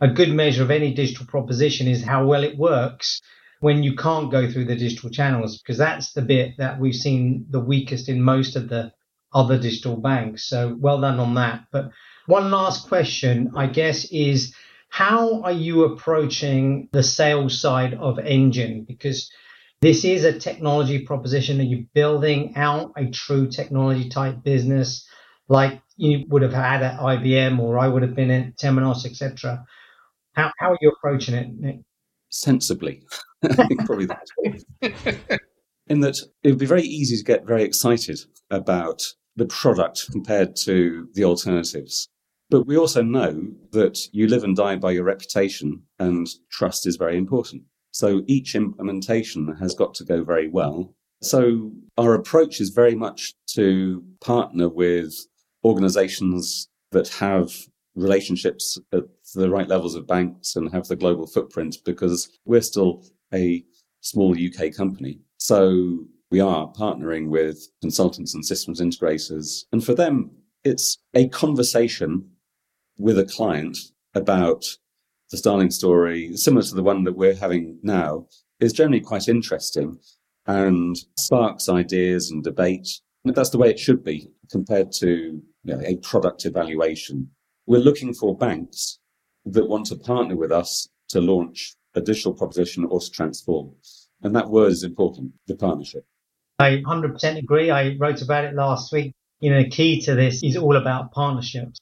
A 0.00 0.08
good 0.08 0.30
measure 0.30 0.62
of 0.62 0.70
any 0.70 0.94
digital 0.94 1.26
proposition 1.26 1.88
is 1.88 2.04
how 2.04 2.24
well 2.24 2.44
it 2.44 2.56
works 2.56 3.20
when 3.60 3.82
you 3.82 3.96
can't 3.96 4.30
go 4.30 4.48
through 4.48 4.66
the 4.66 4.76
digital 4.76 5.10
channels, 5.10 5.58
because 5.58 5.76
that's 5.76 6.12
the 6.12 6.22
bit 6.22 6.54
that 6.58 6.78
we've 6.78 6.94
seen 6.94 7.44
the 7.50 7.58
weakest 7.58 8.08
in 8.08 8.22
most 8.22 8.54
of 8.54 8.68
the 8.68 8.92
other 9.34 9.58
digital 9.58 9.96
banks. 9.96 10.48
So 10.48 10.76
well 10.78 11.00
done 11.00 11.18
on 11.18 11.34
that. 11.34 11.64
But 11.72 11.90
one 12.26 12.52
last 12.52 12.86
question, 12.86 13.50
I 13.56 13.66
guess, 13.66 14.04
is 14.12 14.54
how 14.88 15.42
are 15.42 15.52
you 15.52 15.84
approaching 15.84 16.88
the 16.92 17.02
sales 17.02 17.60
side 17.60 17.94
of 17.94 18.18
Engine? 18.18 18.84
Because 18.84 19.30
this 19.80 20.04
is 20.04 20.24
a 20.24 20.38
technology 20.38 21.04
proposition. 21.04 21.60
Are 21.60 21.64
you're 21.64 21.86
building 21.94 22.56
out 22.56 22.92
a 22.96 23.10
true 23.10 23.48
technology 23.48 24.08
type 24.08 24.42
business 24.42 25.06
like 25.48 25.80
you 25.96 26.24
would 26.28 26.42
have 26.42 26.52
had 26.52 26.82
at 26.82 26.98
IBM 26.98 27.58
or 27.58 27.78
I 27.78 27.88
would 27.88 28.02
have 28.02 28.14
been 28.14 28.30
at 28.30 28.56
Temenos, 28.56 29.04
etc.? 29.04 29.64
How, 30.32 30.50
how 30.58 30.72
are 30.72 30.78
you 30.80 30.90
approaching 30.90 31.34
it, 31.34 31.48
Nick? 31.58 31.80
Sensibly. 32.30 33.02
Probably 33.86 34.06
that. 34.06 35.40
In 35.86 36.00
that 36.00 36.18
it 36.42 36.50
would 36.50 36.58
be 36.58 36.66
very 36.66 36.82
easy 36.82 37.16
to 37.16 37.24
get 37.24 37.46
very 37.46 37.62
excited 37.62 38.18
about 38.50 39.02
the 39.36 39.46
product 39.46 40.06
compared 40.10 40.56
to 40.56 41.08
the 41.14 41.24
alternatives. 41.24 42.08
But 42.50 42.66
we 42.66 42.78
also 42.78 43.02
know 43.02 43.52
that 43.72 43.98
you 44.12 44.26
live 44.26 44.44
and 44.44 44.56
die 44.56 44.76
by 44.76 44.92
your 44.92 45.04
reputation, 45.04 45.82
and 45.98 46.26
trust 46.50 46.86
is 46.86 46.96
very 46.96 47.16
important. 47.16 47.62
So 47.90 48.22
each 48.26 48.54
implementation 48.54 49.54
has 49.56 49.74
got 49.74 49.94
to 49.94 50.04
go 50.04 50.24
very 50.24 50.48
well. 50.48 50.94
So 51.20 51.72
our 51.98 52.14
approach 52.14 52.60
is 52.60 52.70
very 52.70 52.94
much 52.94 53.34
to 53.54 54.02
partner 54.20 54.68
with 54.68 55.14
organizations 55.64 56.68
that 56.92 57.08
have 57.08 57.52
relationships 57.96 58.78
at 58.92 59.04
the 59.34 59.50
right 59.50 59.68
levels 59.68 59.94
of 59.94 60.06
banks 60.06 60.56
and 60.56 60.72
have 60.72 60.86
the 60.86 60.96
global 60.96 61.26
footprint 61.26 61.76
because 61.84 62.30
we're 62.44 62.60
still 62.60 63.04
a 63.34 63.64
small 64.00 64.34
UK 64.34 64.72
company. 64.72 65.20
So 65.38 66.04
we 66.30 66.40
are 66.40 66.72
partnering 66.72 67.28
with 67.28 67.68
consultants 67.80 68.34
and 68.34 68.44
systems 68.44 68.80
integrators. 68.80 69.64
And 69.72 69.84
for 69.84 69.94
them, 69.94 70.30
it's 70.64 70.98
a 71.14 71.28
conversation 71.28 72.30
with 72.98 73.18
a 73.18 73.24
client 73.24 73.78
about 74.14 74.64
the 75.30 75.36
Starling 75.36 75.70
story, 75.70 76.36
similar 76.36 76.62
to 76.62 76.74
the 76.74 76.82
one 76.82 77.04
that 77.04 77.16
we're 77.16 77.34
having 77.34 77.78
now, 77.82 78.26
is 78.60 78.72
generally 78.72 79.00
quite 79.00 79.28
interesting 79.28 79.98
and 80.46 80.96
sparks 81.18 81.68
ideas 81.68 82.30
and 82.30 82.42
debate. 82.42 82.88
And 83.24 83.34
that's 83.34 83.50
the 83.50 83.58
way 83.58 83.70
it 83.70 83.78
should 83.78 84.02
be 84.02 84.30
compared 84.50 84.90
to 84.92 85.08
you 85.64 85.76
know, 85.76 85.80
a 85.84 85.96
product 85.96 86.46
evaluation. 86.46 87.30
We're 87.66 87.80
looking 87.80 88.14
for 88.14 88.36
banks 88.36 88.98
that 89.44 89.68
want 89.68 89.86
to 89.86 89.96
partner 89.96 90.36
with 90.36 90.50
us 90.50 90.88
to 91.10 91.20
launch 91.20 91.74
a 91.94 92.00
digital 92.00 92.32
proposition 92.32 92.86
or 92.86 93.00
to 93.00 93.10
transform. 93.10 93.74
And 94.22 94.34
that 94.34 94.50
word 94.50 94.72
is 94.72 94.84
important, 94.84 95.32
the 95.46 95.54
partnership. 95.54 96.04
I 96.58 96.82
100% 96.84 97.38
agree. 97.38 97.70
I 97.70 97.96
wrote 97.98 98.22
about 98.22 98.44
it 98.44 98.54
last 98.54 98.92
week. 98.92 99.12
You 99.40 99.50
know, 99.50 99.62
the 99.62 99.68
key 99.68 100.00
to 100.02 100.14
this 100.14 100.42
is 100.42 100.56
all 100.56 100.76
about 100.76 101.12
partnerships. 101.12 101.78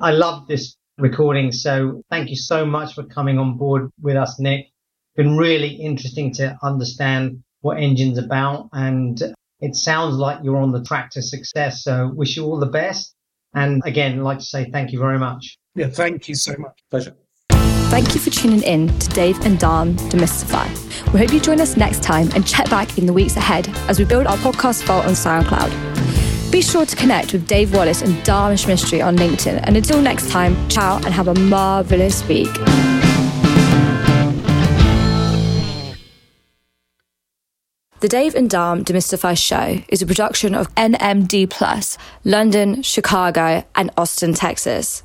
I 0.00 0.12
love 0.12 0.48
this 0.48 0.76
recording. 0.98 1.52
So 1.52 2.02
thank 2.10 2.30
you 2.30 2.36
so 2.36 2.66
much 2.66 2.94
for 2.94 3.04
coming 3.04 3.38
on 3.38 3.56
board 3.56 3.90
with 4.00 4.16
us, 4.16 4.38
Nick. 4.38 4.66
Been 5.16 5.36
really 5.36 5.68
interesting 5.68 6.32
to 6.34 6.56
understand 6.62 7.42
what 7.60 7.78
Engine's 7.78 8.18
about. 8.18 8.68
And 8.72 9.20
it 9.60 9.76
sounds 9.76 10.16
like 10.16 10.38
you're 10.42 10.56
on 10.56 10.72
the 10.72 10.82
track 10.82 11.10
to 11.10 11.22
success. 11.22 11.84
So 11.84 12.10
wish 12.14 12.36
you 12.36 12.44
all 12.44 12.58
the 12.58 12.66
best. 12.66 13.14
And 13.54 13.82
again, 13.84 14.18
I'd 14.18 14.22
like 14.22 14.38
to 14.38 14.44
say 14.44 14.68
thank 14.70 14.92
you 14.92 14.98
very 14.98 15.18
much. 15.18 15.58
Yeah, 15.76 15.88
thank 15.88 16.28
you 16.28 16.34
so 16.34 16.54
much. 16.58 16.78
Pleasure. 16.90 17.16
Thank 17.50 18.14
you 18.14 18.20
for 18.20 18.30
tuning 18.30 18.62
in 18.62 18.88
to 18.98 19.08
Dave 19.10 19.40
and 19.46 19.56
Dharm 19.56 19.94
Demystify. 20.10 21.12
We 21.12 21.20
hope 21.20 21.32
you 21.32 21.38
join 21.38 21.60
us 21.60 21.76
next 21.76 22.02
time 22.02 22.28
and 22.34 22.44
check 22.44 22.68
back 22.68 22.98
in 22.98 23.06
the 23.06 23.12
weeks 23.12 23.36
ahead 23.36 23.68
as 23.88 24.00
we 24.00 24.04
build 24.04 24.26
our 24.26 24.36
podcast 24.38 24.82
vault 24.82 25.06
on 25.06 25.12
SoundCloud. 25.12 26.13
Be 26.54 26.62
sure 26.62 26.86
to 26.86 26.94
connect 26.94 27.32
with 27.32 27.48
Dave 27.48 27.74
Wallace 27.74 28.00
and 28.00 28.14
Dharmesh 28.18 28.66
Mistry 28.66 29.04
on 29.04 29.16
LinkedIn. 29.16 29.58
And 29.64 29.76
until 29.76 30.00
next 30.00 30.30
time, 30.30 30.68
ciao 30.68 30.98
and 30.98 31.06
have 31.06 31.26
a 31.26 31.34
marvelous 31.34 32.24
week. 32.28 32.52
The 37.98 38.08
Dave 38.08 38.36
and 38.36 38.48
Dharm 38.48 38.84
Demystify 38.84 39.36
Show 39.36 39.82
is 39.88 40.00
a 40.00 40.06
production 40.06 40.54
of 40.54 40.72
NMD 40.76 41.50
Plus, 41.50 41.98
London, 42.22 42.82
Chicago, 42.82 43.64
and 43.74 43.90
Austin, 43.96 44.32
Texas. 44.32 45.02